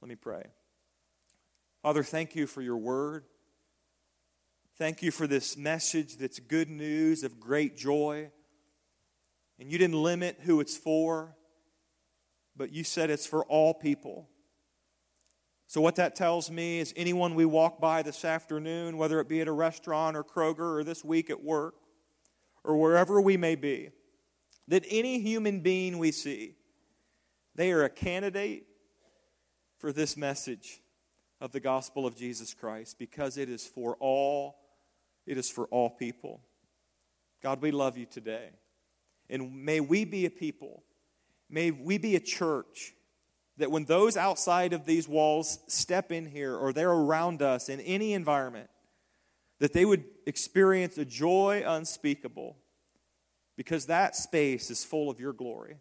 Let 0.03 0.09
me 0.09 0.17
pray. 0.17 0.47
Father, 1.85 2.03
thank 2.03 2.35
you 2.35 2.49
for 2.49 2.63
your 2.63 2.77
word. 2.77 3.27
Thank 4.77 5.03
you 5.03 5.13
for 5.13 5.29
this 5.29 5.57
message 5.57 6.17
that's 6.17 6.41
good 6.41 6.69
news 6.69 7.23
of 7.23 7.39
great 7.39 7.77
joy. 7.77 8.33
And 9.61 9.71
you 9.71 9.79
didn't 9.79 10.03
limit 10.03 10.41
who 10.43 10.59
it's 10.59 10.77
for 10.77 11.37
but 12.57 12.73
you 12.73 12.85
said 12.85 13.11
it's 13.11 13.27
for 13.27 13.45
all 13.45 13.75
people. 13.75 14.29
So, 15.69 15.81
what 15.81 15.97
that 15.97 16.15
tells 16.15 16.51
me 16.51 16.79
is 16.79 16.95
anyone 16.97 17.35
we 17.35 17.45
walk 17.45 17.81
by 17.81 18.03
this 18.03 18.25
afternoon, 18.25 18.97
whether 18.97 19.21
it 19.21 19.29
be 19.29 19.41
at 19.41 19.49
a 19.49 19.53
restaurant 19.53 20.17
or 20.17 20.25
Kroger 20.25 20.79
or 20.79 20.85
this 20.85 21.05
week 21.05 21.29
at 21.29 21.43
work 21.43 21.75
or 22.65 22.77
wherever 22.77 23.21
we 23.21 23.37
may 23.37 23.57
be, 23.57 23.91
that 24.69 24.85
any 24.89 25.21
human 25.21 25.61
being 25.61 25.99
we 25.99 26.13
see, 26.13 26.55
they 27.57 27.73
are 27.73 27.85
a 27.85 27.91
candidate 27.91 28.67
for 29.79 29.93
this 29.93 30.17
message 30.17 30.81
of 31.41 31.53
the 31.53 31.61
gospel 31.61 32.07
of 32.07 32.17
Jesus 32.17 32.55
Christ 32.55 32.99
because 32.99 33.37
it 33.37 33.49
is 33.49 33.67
for 33.67 33.97
all 34.01 34.57
it 35.27 35.37
is 35.37 35.51
for 35.51 35.67
all 35.67 35.91
people. 35.91 36.41
God, 37.43 37.61
we 37.61 37.73
love 37.73 37.99
you 37.99 38.07
today. 38.07 38.51
And 39.29 39.65
may 39.65 39.81
we 39.81 40.05
be 40.05 40.25
a 40.25 40.31
people 40.31 40.85
May 41.49 41.71
we 41.71 41.99
be 41.99 42.17
a 42.17 42.21
church 42.21 42.93
that 43.57 43.71
when 43.71 43.85
those 43.85 44.17
outside 44.17 44.73
of 44.73 44.85
these 44.85 45.09
walls 45.09 45.61
step 45.69 46.13
in 46.13 46.27
here 46.27 46.55
or 46.55 46.73
they're 46.73 46.91
around 46.91 47.41
us 47.41 47.69
in 47.69 47.81
any 47.81 48.13
environment, 48.13 48.69
that 49.61 49.73
they 49.73 49.85
would 49.85 50.05
experience 50.27 50.99
a 50.99 51.05
joy 51.05 51.63
unspeakable 51.67 52.57
because 53.57 53.87
that 53.87 54.15
space 54.15 54.71
is 54.71 54.85
full 54.85 55.09
of 55.09 55.19
your 55.21 55.33
glory 55.33 55.77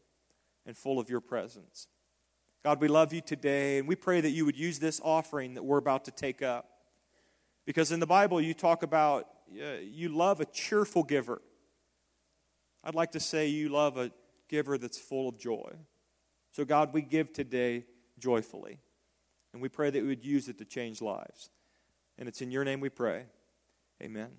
and 0.66 0.78
full 0.78 1.00
of 1.00 1.10
your 1.10 1.22
presence. 1.22 1.88
God, 2.64 2.82
we 2.82 2.88
love 2.88 3.14
you 3.14 3.22
today, 3.22 3.78
and 3.78 3.88
we 3.88 3.96
pray 3.96 4.22
that 4.22 4.32
you 4.32 4.46
would 4.46 4.58
use 4.58 4.80
this 4.80 5.00
offering 5.04 5.54
that 5.54 5.64
we're 5.64 5.78
about 5.78 6.06
to 6.06 6.12
take 6.12 6.42
up. 6.42 6.68
Because 7.66 7.92
in 7.92 8.00
the 8.00 8.08
Bible, 8.08 8.42
you 8.42 8.54
talk 8.54 8.84
about 8.84 9.28
uh, 9.52 9.78
you 9.82 10.10
love 10.10 10.42
a 10.42 10.46
cheerful 10.46 11.04
giver. 11.04 11.42
I'd 12.84 12.96
like 12.96 13.12
to 13.12 13.20
say 13.20 13.48
you 13.48 13.70
love 13.70 13.98
a 13.98 14.12
giver 14.50 14.78
that's 14.78 14.98
full 14.98 15.30
of 15.30 15.38
joy. 15.38 15.74
So, 16.52 16.66
God, 16.66 16.94
we 16.94 17.02
give 17.02 17.34
today 17.34 17.86
joyfully. 18.18 18.80
And 19.54 19.62
we 19.62 19.70
pray 19.70 19.90
that 19.90 20.02
we 20.02 20.08
would 20.10 20.26
use 20.26 20.48
it 20.50 20.58
to 20.58 20.66
change 20.66 21.02
lives. 21.02 21.50
And 22.18 22.28
it's 22.28 22.42
in 22.42 22.52
your 22.52 22.64
name 22.64 22.80
we 22.80 22.90
pray. 22.90 23.26
Amen. 24.02 24.30